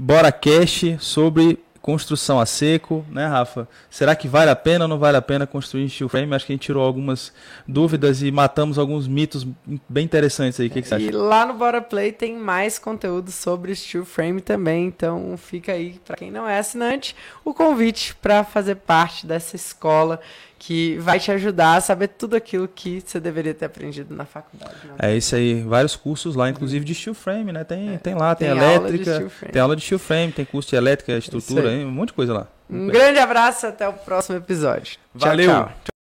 [0.00, 3.68] Bora Cash sobre construção a seco, né, Rafa?
[3.90, 6.34] Será que vale a pena ou não vale a pena construir steel frame?
[6.34, 7.30] Acho que a gente tirou algumas
[7.68, 9.46] dúvidas e matamos alguns mitos
[9.86, 10.68] bem interessantes aí.
[10.68, 11.04] O que, que você acha?
[11.04, 16.00] E lá no Bora Play tem mais conteúdo sobre steel frame também, então fica aí
[16.02, 20.18] para quem não é assinante o convite para fazer parte dessa escola
[20.60, 24.74] que vai te ajudar a saber tudo aquilo que você deveria ter aprendido na faculdade.
[24.84, 24.94] Né?
[24.98, 27.64] É isso aí, vários cursos lá, inclusive de steel frame, né?
[27.64, 27.98] Tem, é.
[27.98, 31.16] tem lá, tem, tem elétrica, aula tem aula de steel frame, tem curso de elétrica,
[31.16, 32.46] estrutura, aí, um monte de coisa lá.
[32.68, 34.98] Um grande abraço, até o próximo episódio.
[35.14, 35.48] Valeu!
[35.48, 35.99] Tchau, tchau.